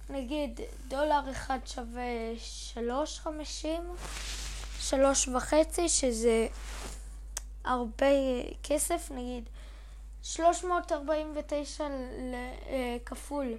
[0.09, 3.81] נגיד, דולר אחד שווה שלוש חמישים,
[4.79, 6.47] שלוש וחצי, שזה
[7.63, 8.05] הרבה
[8.63, 9.49] כסף, נגיד,
[10.23, 13.57] שלוש מאות ארבעים ותשע אה, כפול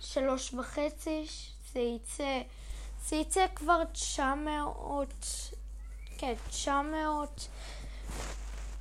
[0.00, 1.26] שלוש וחצי,
[1.72, 2.42] זה יצא,
[3.04, 5.26] זה יצא כבר תשע מאות
[6.18, 7.48] כן, 900,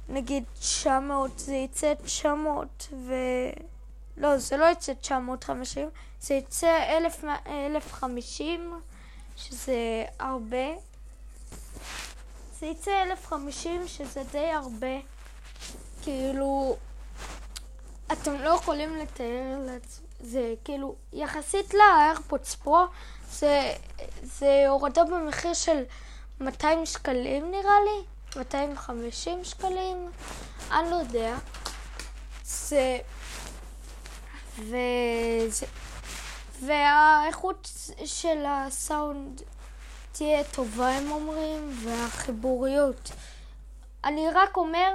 [0.10, 3.14] נגיד 900, זה יצא 900 ו...
[4.18, 5.90] לא, זה לא יצא 950,
[6.22, 8.74] זה יצא 1000, 1050,
[9.36, 10.68] שזה הרבה.
[12.60, 14.98] זה יצא 1050, שזה די הרבה.
[16.02, 16.76] כאילו,
[18.12, 20.06] אתם לא יכולים לתאר לעצמם.
[20.20, 22.86] זה כאילו, יחסית לאיירפודס פרו,
[23.32, 23.74] זה,
[24.24, 25.84] זה הורדה במחיר של
[26.42, 28.06] 200 שקלים נראה לי,
[28.36, 30.10] 250 שקלים,
[30.72, 31.36] אני לא יודע.
[32.44, 32.98] זה...
[34.58, 35.66] וזה...
[36.66, 37.72] והאיכות
[38.06, 39.42] של הסאונד
[40.12, 43.12] תהיה טובה, הם אומרים, והחיבוריות.
[44.04, 44.92] אני רק אומר,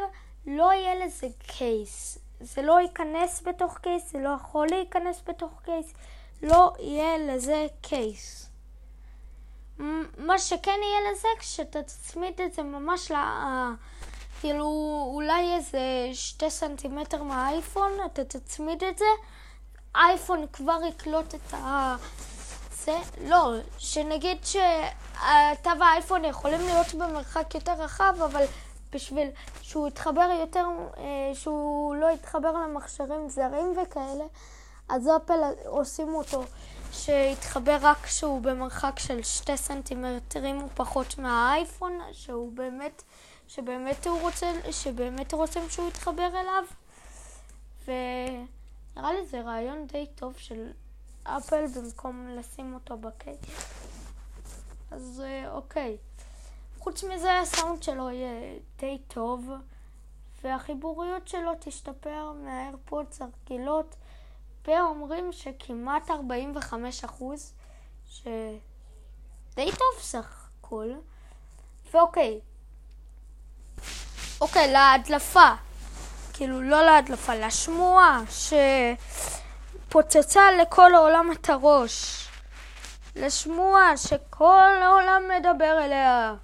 [0.47, 2.19] לא יהיה לזה קייס.
[2.41, 5.93] זה לא ייכנס בתוך קייס, זה לא יכול להיכנס בתוך קייס,
[6.43, 8.48] לא יהיה לזה קייס.
[10.19, 13.15] מה שכן יהיה לזה, כשאתה תצמיד את זה ממש ל...
[14.41, 14.65] כאילו,
[15.15, 15.81] אולי איזה
[16.13, 19.05] שתי סנטימטר מהאייפון, אתה תצמיד את זה,
[19.95, 21.97] האייפון כבר יקלוט את ה...
[22.85, 28.45] זה, לא, שנגיד שאתה והאייפון יכולים להיות במרחק יותר רחב, אבל
[28.93, 29.29] בשביל
[29.63, 30.67] שהוא יתחבר יותר,
[30.97, 34.25] אה, שהוא לא יתחבר למכשירים זרים וכאלה,
[34.89, 36.45] אז אפל עושים אותו
[36.99, 43.03] שיתחבר רק כשהוא במרחק של שתי סנטימטרים ופחות מהאייפון, שהוא באמת,
[43.49, 46.65] שבאמת הוא רוצה, שבאמת רוצים שהוא יתחבר אליו.
[47.85, 50.71] ונראה לי זה רעיון די טוב של
[51.25, 53.39] אפל במקום לשים אותו בקייס.
[54.91, 55.97] אז אה, אוקיי.
[56.79, 59.51] חוץ מזה הסאונד שלו יהיה די טוב,
[60.45, 63.95] והחיבוריות שלו תשתפר מהאיירפודס הרגילות,
[64.69, 67.53] ואומרים שכמעט 45 אחוז,
[68.07, 70.93] שדי טוב סך הכל.
[71.93, 72.41] ואוקיי,
[74.41, 75.51] אוקיי, להדלפה,
[76.33, 78.21] כאילו לא להדלפה, לשמועה
[79.89, 82.29] שפוצצה לכל העולם את הראש.
[83.17, 86.35] לשמועה שכל העולם מדבר אליה.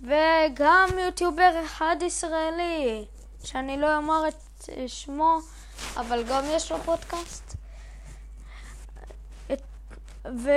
[0.00, 3.04] וגם יוטיובר אחד ישראלי,
[3.44, 5.38] שאני לא אומר את שמו,
[5.96, 7.56] אבל גם יש לו פודקאסט.
[10.24, 10.50] ו...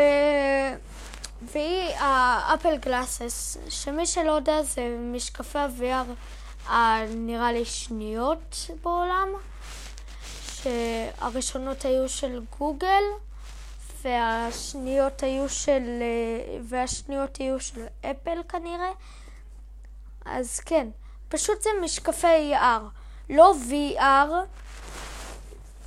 [1.42, 6.14] והיא האפל גלאסס, שמי שלא יודע זה משקפי ה-VR
[6.68, 9.30] הנראה לי שניות בעולם,
[10.54, 13.04] שהראשונות היו של גוגל.
[14.02, 16.04] והשניות היו של,
[16.64, 18.92] והשניות יהיו של אפל כנראה.
[20.26, 20.88] אז כן,
[21.30, 22.82] פשוט זה משקפי AR,
[23.30, 24.32] לא VR.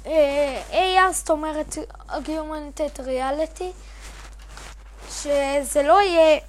[0.04, 1.76] AR זאת אומרת
[2.08, 3.72] Augmented Reality,
[5.10, 6.40] שזה לא יהיה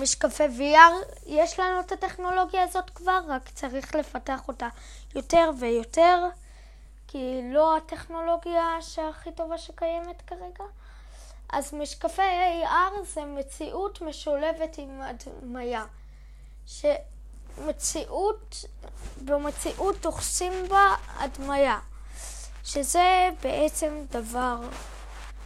[0.00, 4.68] משקפי VR, יש לנו את הטכנולוגיה הזאת כבר, רק צריך לפתח אותה
[5.14, 6.18] יותר ויותר.
[7.08, 10.64] כי לא הטכנולוגיה שהכי טובה שקיימת כרגע.
[11.52, 15.84] אז משקפי AR זה מציאות משולבת עם הדמיה.
[17.56, 18.64] שמציאות,
[19.24, 21.78] במציאות דוחסים בה הדמיה.
[22.66, 24.56] שזה בעצם דבר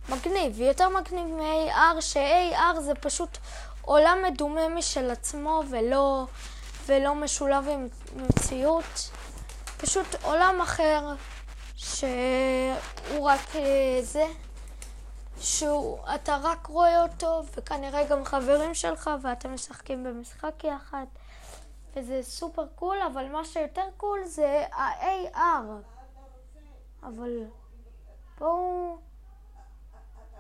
[0.09, 3.39] מגניב, יותר מגניב מ-AR, ש-AR זה פשוט
[3.83, 6.27] עולם מדומה משל עצמו ולא,
[6.87, 9.11] ולא משולב עם מציאות.
[9.77, 11.15] פשוט עולם אחר
[11.77, 14.27] שהוא רק אה, זה,
[15.41, 21.07] שאתה רק רואה אותו, וכנראה גם חברים שלך, ואתם משחקים במשחק יחד,
[21.97, 26.00] וזה super cool, אבל מה שיותר cool זה ה-AR.
[27.03, 27.45] אבל
[28.39, 28.99] בואו,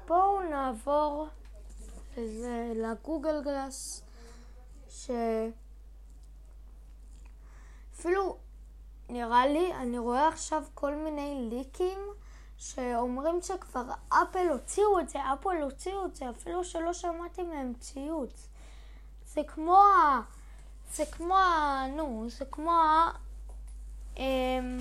[0.06, 1.28] בואו נעבור
[2.16, 4.02] לזה, ל-Google Glass,
[4.88, 5.56] שאפילו
[9.08, 11.98] נראה לי, אני רואה עכשיו כל מיני ליקים
[12.56, 18.48] שאומרים שכבר אפל הוציאו את זה, אפל הוציאו את זה, אפילו שלא שמעתי מהם ציוץ.
[19.26, 20.20] זה כמו ה...
[20.92, 21.84] זה כמו ה...
[21.96, 23.10] נו, זה כמו ה...
[24.16, 24.78] אמ...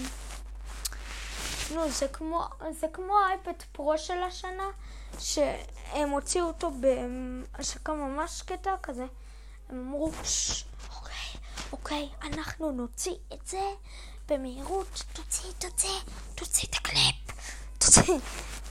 [1.75, 4.67] נו, זה כמו, זה כמו האייפד פרו של השנה,
[5.19, 9.05] שהם הוציאו אותו בהשקה ממש שקטה כזה.
[9.69, 10.11] הם אמרו,
[10.95, 11.41] אוקיי,
[11.71, 13.61] אוקיי, אנחנו נוציא את זה
[14.29, 15.99] במהירות, תוציא, תוציא,
[16.35, 17.15] תוציא את הקליפ.
[17.77, 18.13] תוציא,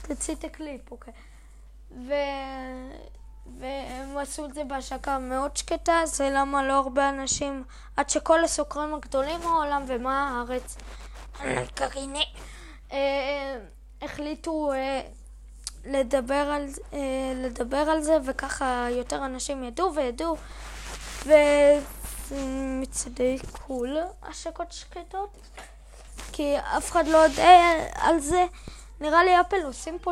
[0.01, 1.13] תוציא את הקליפ, אוקיי.
[1.91, 2.13] ו...
[3.59, 7.63] והם עשו את זה בהשקה מאוד שקטה, זה למה לא הרבה אנשים,
[7.97, 10.77] עד שכל הסוקרים הגדולים בעולם ומה הארץ,
[11.75, 12.58] קריני, אה,
[14.01, 15.01] החליטו אה,
[15.85, 20.37] לדבר על, אה, לדבר על זה, וככה יותר אנשים ידעו וידעו,
[21.25, 21.31] ו...
[22.81, 25.29] מצדי קול השקות שקטות,
[26.31, 28.45] כי אף אחד לא יודע על זה.
[29.01, 30.11] נראה לי אפל עושים פה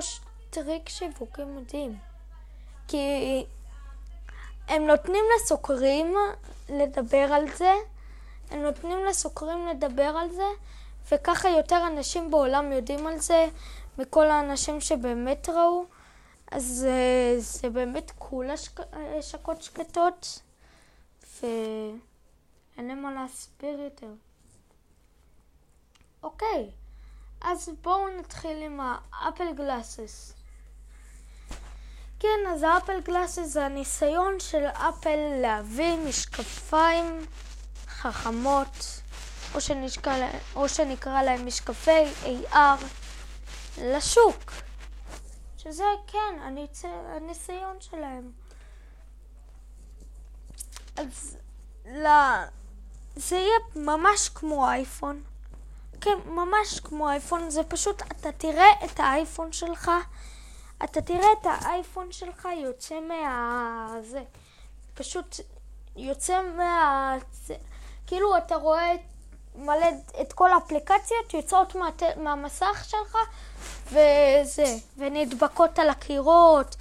[0.49, 1.97] טריק שיווקי מדהים.
[2.87, 3.45] כי
[4.67, 6.15] הם נותנים לסוקרים
[6.69, 7.73] לדבר על זה,
[8.51, 10.47] הם נותנים לסוקרים לדבר על זה,
[11.11, 13.47] וככה יותר אנשים בעולם יודעים על זה,
[13.97, 15.85] מכל האנשים שבאמת ראו.
[16.51, 18.49] אז זה, זה באמת קול
[19.19, 20.41] השקות שקטות.
[21.41, 24.13] ואין להם מה להסביר יותר.
[26.23, 26.71] אוקיי,
[27.41, 28.79] אז בואו נתחיל עם
[29.11, 30.33] ה Apple Glasses.
[32.19, 37.25] כן, אז ה Apple Glasses זה הניסיון של אפל להביא משקפיים
[37.87, 39.01] חכמות,
[39.55, 42.83] או, שנשקע, או שנקרא להם משקפי AR,
[43.81, 44.51] לשוק.
[45.57, 46.85] שזה כן הניצ...
[46.85, 48.31] הניסיון שלהם.
[50.97, 51.37] אז
[51.85, 52.09] לא...
[53.15, 55.23] זה יהיה ממש כמו אייפון.
[56.01, 57.49] כן, ממש כמו אייפון.
[57.49, 59.91] זה פשוט, אתה תראה את האייפון שלך,
[60.83, 63.95] אתה תראה את האייפון שלך יוצא מה...
[64.01, 64.23] זה.
[64.93, 65.35] פשוט
[65.95, 67.15] יוצא מה...
[68.07, 68.91] כאילו אתה רואה
[69.57, 69.87] מלא
[70.21, 73.17] את כל האפליקציות יוצאות מה, מהמסך שלך
[73.87, 76.75] וזה, ונדבקות על הקירות,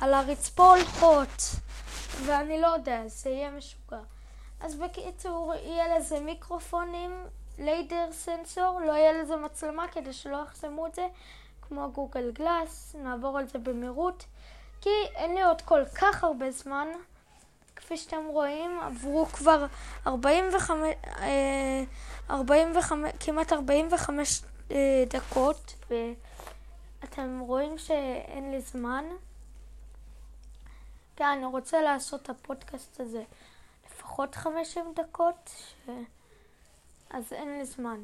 [0.00, 1.42] על הרצפולחות.
[2.26, 3.98] ואני לא יודע, זה יהיה משוגע.
[4.60, 7.26] אז בקיצור, יהיה לזה מיקרופונים,
[7.58, 11.06] ליידר סנסור, לא יהיה לזה מצלמה כדי שלא יחסמו את זה,
[11.68, 14.24] כמו גוגל גלאס, נעבור על זה במהירות,
[14.80, 16.88] כי אין לי עוד כל כך הרבה זמן,
[17.76, 19.66] כפי שאתם רואים, עברו כבר
[20.06, 20.94] 45,
[22.30, 24.42] 45 כמעט 45
[25.08, 25.74] דקות,
[27.00, 29.04] ואתם רואים שאין לי זמן.
[31.16, 33.22] כן, אני רוצה לעשות את הפודקאסט הזה
[33.86, 35.88] לפחות 50 דקות, ש...
[37.10, 38.00] אז אין לי זמן.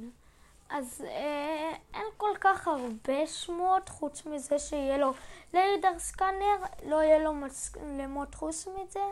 [0.68, 5.12] אז אה, אין כל כך הרבה שמועות, חוץ מזה שיהיה לו
[5.54, 6.56] לידר סקאנר,
[6.86, 9.04] לא יהיה לו מצלמות חוץ מזה,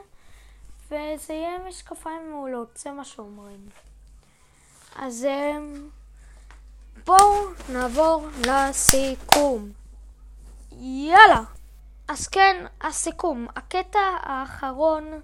[0.86, 3.68] וזה יהיה משקפיים מעולות, זה מה שאומרים.
[4.96, 5.58] אז אה,
[7.06, 9.72] בואו נעבור לסיכום.
[10.80, 11.42] יאללה!
[12.08, 15.20] אז כן, הסיכום, הקטע האחרון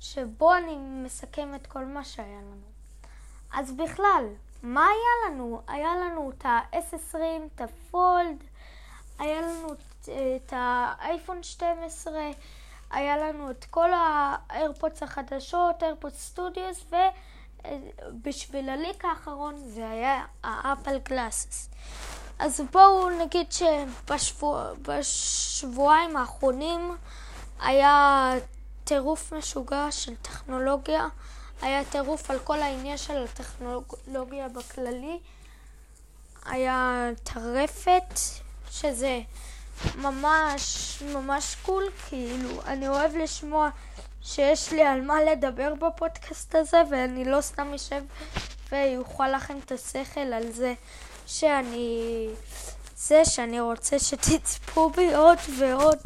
[0.00, 2.66] שבו אני מסכם את כל מה שהיה לנו.
[3.52, 4.24] אז בכלל,
[4.62, 5.62] מה היה לנו?
[5.66, 7.16] היה לנו את ה-S20,
[7.54, 8.44] את ה Fold,
[9.18, 9.68] היה לנו
[10.36, 12.12] את האייפון 12,
[12.90, 16.84] היה לנו את כל ה AirPods החדשות, AirPods Studios,
[18.08, 21.68] ובשביל ה leak האחרון זה היה ה Apple Glasses.
[22.38, 23.46] אז בואו נגיד
[24.86, 26.96] שבשבועיים האחרונים
[27.60, 28.32] היה
[28.84, 31.08] טירוף משוגע של טכנולוגיה.
[31.62, 35.18] היה טירוף על כל העניין של הטכנולוגיה בכללי.
[36.44, 38.20] היה טרפת,
[38.70, 39.20] שזה
[39.94, 43.68] ממש ממש קול, כאילו, אני אוהב לשמוע
[44.26, 48.02] שיש לי על מה לדבר בפודקאסט הזה, ואני לא סתם אשב
[48.72, 50.74] ויוכל לכם את השכל על זה
[51.26, 52.28] שאני...
[52.96, 55.98] זה שאני רוצה שתצפו בי עוד ועוד.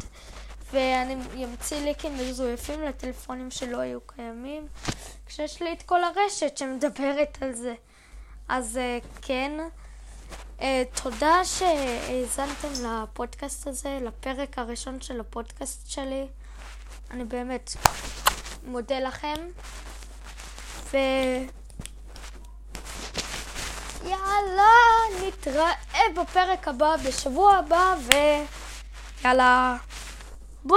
[0.73, 1.15] ואני
[1.45, 4.67] אמציא ליקים מזויפים לטלפונים שלא היו קיימים,
[5.25, 7.73] כשיש לי את כל הרשת שמדברת על זה.
[8.49, 9.51] אז uh, כן,
[10.59, 10.63] uh,
[11.03, 16.27] תודה שהאזנתם לפודקאסט הזה, לפרק הראשון של הפודקאסט שלי.
[17.13, 17.71] אני באמת
[18.63, 19.35] מודה לכם.
[20.91, 20.97] ו...
[24.03, 24.73] יאללה,
[25.27, 25.73] נתראה
[26.15, 27.95] בפרק הבא בשבוע הבא,
[29.23, 29.77] ויאללה.
[30.67, 30.71] Bye!